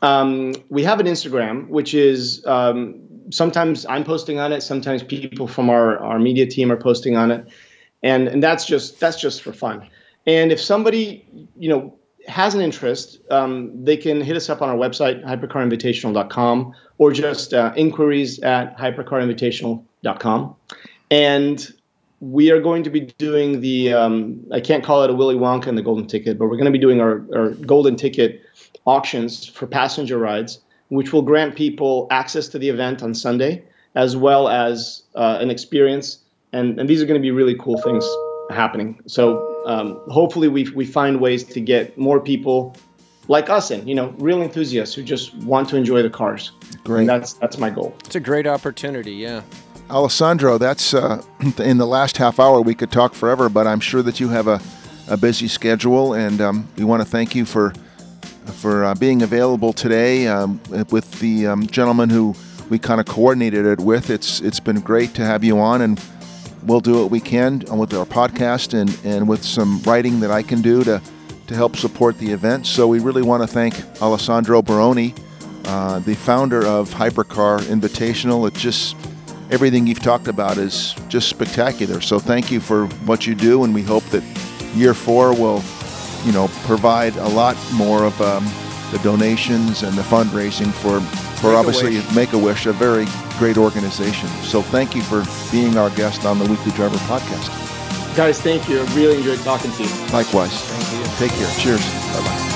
Um, 0.02 0.54
we 0.68 0.82
have 0.84 1.00
an 1.00 1.06
Instagram, 1.06 1.68
which 1.68 1.94
is 1.94 2.44
um, 2.46 3.00
sometimes 3.30 3.86
I'm 3.86 4.04
posting 4.04 4.38
on 4.38 4.52
it, 4.52 4.62
sometimes 4.62 5.02
people 5.02 5.48
from 5.48 5.70
our, 5.70 5.98
our 5.98 6.18
media 6.18 6.46
team 6.46 6.70
are 6.70 6.76
posting 6.76 7.16
on 7.16 7.30
it, 7.30 7.48
and 8.02 8.28
and 8.28 8.42
that's 8.42 8.66
just 8.66 9.00
that's 9.00 9.20
just 9.20 9.42
for 9.42 9.52
fun. 9.52 9.88
And 10.26 10.52
if 10.52 10.60
somebody 10.60 11.24
you 11.56 11.68
know 11.68 11.94
has 12.28 12.54
an 12.54 12.60
interest, 12.60 13.20
um, 13.30 13.84
they 13.84 13.96
can 13.96 14.20
hit 14.20 14.36
us 14.36 14.50
up 14.50 14.60
on 14.60 14.68
our 14.68 14.76
website 14.76 15.24
hypercarinvitational.com 15.24 16.74
or 16.98 17.12
just 17.12 17.54
uh, 17.54 17.72
inquiries 17.76 18.40
at 18.40 18.76
hypercarinvitational.com. 18.76 19.86
And 21.10 21.72
we 22.20 22.50
are 22.50 22.60
going 22.60 22.82
to 22.82 22.90
be 22.90 23.00
doing 23.00 23.60
the 23.60 23.92
um, 23.92 24.44
I 24.52 24.60
can't 24.60 24.82
call 24.82 25.02
it 25.04 25.10
a 25.10 25.14
Willy 25.14 25.34
Wonka 25.34 25.66
and 25.66 25.76
the 25.76 25.82
golden 25.82 26.06
ticket, 26.06 26.38
but 26.38 26.46
we're 26.46 26.56
going 26.56 26.64
to 26.66 26.70
be 26.70 26.78
doing 26.78 27.00
our, 27.00 27.24
our 27.34 27.50
golden 27.50 27.96
ticket 27.96 28.42
auctions 28.86 29.46
for 29.46 29.66
passenger 29.66 30.18
rides, 30.18 30.60
which 30.88 31.12
will 31.12 31.22
grant 31.22 31.54
people 31.54 32.06
access 32.10 32.48
to 32.48 32.58
the 32.58 32.68
event 32.68 33.02
on 33.02 33.14
Sunday, 33.14 33.62
as 33.94 34.16
well 34.16 34.48
as 34.48 35.02
uh, 35.14 35.38
an 35.40 35.50
experience. 35.50 36.18
And, 36.52 36.80
and 36.80 36.88
these 36.88 37.02
are 37.02 37.06
going 37.06 37.20
to 37.20 37.22
be 37.22 37.32
really 37.32 37.56
cool 37.58 37.78
things 37.82 38.06
happening. 38.50 38.98
So 39.06 39.62
um, 39.66 40.00
hopefully 40.08 40.48
we, 40.48 40.70
we 40.70 40.86
find 40.86 41.20
ways 41.20 41.44
to 41.44 41.60
get 41.60 41.98
more 41.98 42.20
people 42.20 42.76
like 43.28 43.50
us 43.50 43.70
in, 43.70 43.86
you 43.86 43.94
know, 43.94 44.14
real 44.18 44.40
enthusiasts 44.40 44.94
who 44.94 45.02
just 45.02 45.34
want 45.38 45.68
to 45.70 45.76
enjoy 45.76 46.02
the 46.02 46.10
cars. 46.10 46.52
Great. 46.84 47.00
And 47.00 47.08
that's 47.08 47.32
that's 47.34 47.58
my 47.58 47.70
goal. 47.70 47.94
It's 48.04 48.14
a 48.14 48.20
great 48.20 48.46
opportunity. 48.46 49.14
Yeah. 49.14 49.42
Alessandro, 49.90 50.58
that's 50.58 50.94
uh, 50.94 51.22
in 51.58 51.78
the 51.78 51.86
last 51.86 52.16
half 52.16 52.40
hour. 52.40 52.60
We 52.60 52.74
could 52.74 52.90
talk 52.90 53.14
forever, 53.14 53.48
but 53.48 53.66
I'm 53.66 53.80
sure 53.80 54.02
that 54.02 54.18
you 54.18 54.28
have 54.28 54.48
a, 54.48 54.60
a 55.08 55.16
busy 55.16 55.48
schedule, 55.48 56.14
and 56.14 56.40
um, 56.40 56.68
we 56.76 56.84
want 56.84 57.02
to 57.02 57.08
thank 57.08 57.34
you 57.34 57.44
for 57.44 57.72
for 58.46 58.84
uh, 58.84 58.94
being 58.94 59.22
available 59.22 59.72
today 59.72 60.28
um, 60.28 60.60
with 60.90 61.10
the 61.20 61.46
um, 61.48 61.66
gentleman 61.66 62.08
who 62.10 62.34
we 62.70 62.78
kind 62.78 63.00
of 63.00 63.06
coordinated 63.06 63.66
it 63.66 63.80
with. 63.80 64.10
It's 64.10 64.40
it's 64.40 64.60
been 64.60 64.80
great 64.80 65.14
to 65.14 65.24
have 65.24 65.44
you 65.44 65.58
on, 65.58 65.82
and 65.82 66.00
we'll 66.64 66.80
do 66.80 67.02
what 67.02 67.10
we 67.10 67.20
can 67.20 67.60
with 67.76 67.94
our 67.94 68.06
podcast 68.06 68.74
and, 68.74 68.98
and 69.04 69.28
with 69.28 69.44
some 69.44 69.80
writing 69.82 70.20
that 70.20 70.30
I 70.30 70.42
can 70.42 70.62
do 70.62 70.82
to 70.84 71.00
to 71.46 71.54
help 71.54 71.76
support 71.76 72.18
the 72.18 72.32
event. 72.32 72.66
So 72.66 72.88
we 72.88 72.98
really 72.98 73.22
want 73.22 73.42
to 73.44 73.46
thank 73.46 73.76
Alessandro 74.02 74.62
Borroni, 74.62 75.16
uh, 75.66 76.00
the 76.00 76.16
founder 76.16 76.66
of 76.66 76.90
Hypercar 76.90 77.60
Invitational. 77.60 78.48
It 78.48 78.54
just 78.54 78.96
everything 79.50 79.86
you've 79.86 80.02
talked 80.02 80.28
about 80.28 80.58
is 80.58 80.94
just 81.08 81.28
spectacular. 81.28 82.00
So 82.00 82.18
thank 82.18 82.50
you 82.50 82.60
for 82.60 82.86
what 83.06 83.26
you 83.26 83.34
do, 83.34 83.64
and 83.64 83.74
we 83.74 83.82
hope 83.82 84.04
that 84.06 84.22
year 84.74 84.94
four 84.94 85.32
will, 85.34 85.62
you 86.24 86.32
know, 86.32 86.48
provide 86.64 87.16
a 87.16 87.28
lot 87.28 87.56
more 87.72 88.04
of 88.04 88.20
um, 88.20 88.44
the 88.92 88.98
donations 89.02 89.82
and 89.82 89.96
the 89.96 90.02
fundraising 90.02 90.72
for 90.72 91.00
for 91.40 91.54
obviously 91.54 92.00
Make 92.14 92.32
a 92.32 92.38
Wish, 92.38 92.66
a 92.66 92.72
very 92.72 93.06
great 93.38 93.58
organization. 93.58 94.28
So 94.42 94.62
thank 94.62 94.94
you 94.94 95.02
for 95.02 95.24
being 95.52 95.76
our 95.76 95.90
guest 95.90 96.24
on 96.24 96.38
the 96.38 96.46
Weekly 96.46 96.72
Driver 96.72 96.96
podcast. 97.06 97.52
Guys, 98.16 98.40
thank 98.40 98.68
you. 98.68 98.80
I 98.80 98.94
really 98.94 99.18
enjoyed 99.18 99.40
talking 99.40 99.70
to 99.72 99.82
you. 99.82 99.90
Likewise. 100.12 100.58
Thank 100.62 101.06
you. 101.06 101.28
Take 101.28 101.38
care. 101.38 101.54
Cheers. 101.58 101.84
Bye 102.14 102.20
bye. 102.24 102.55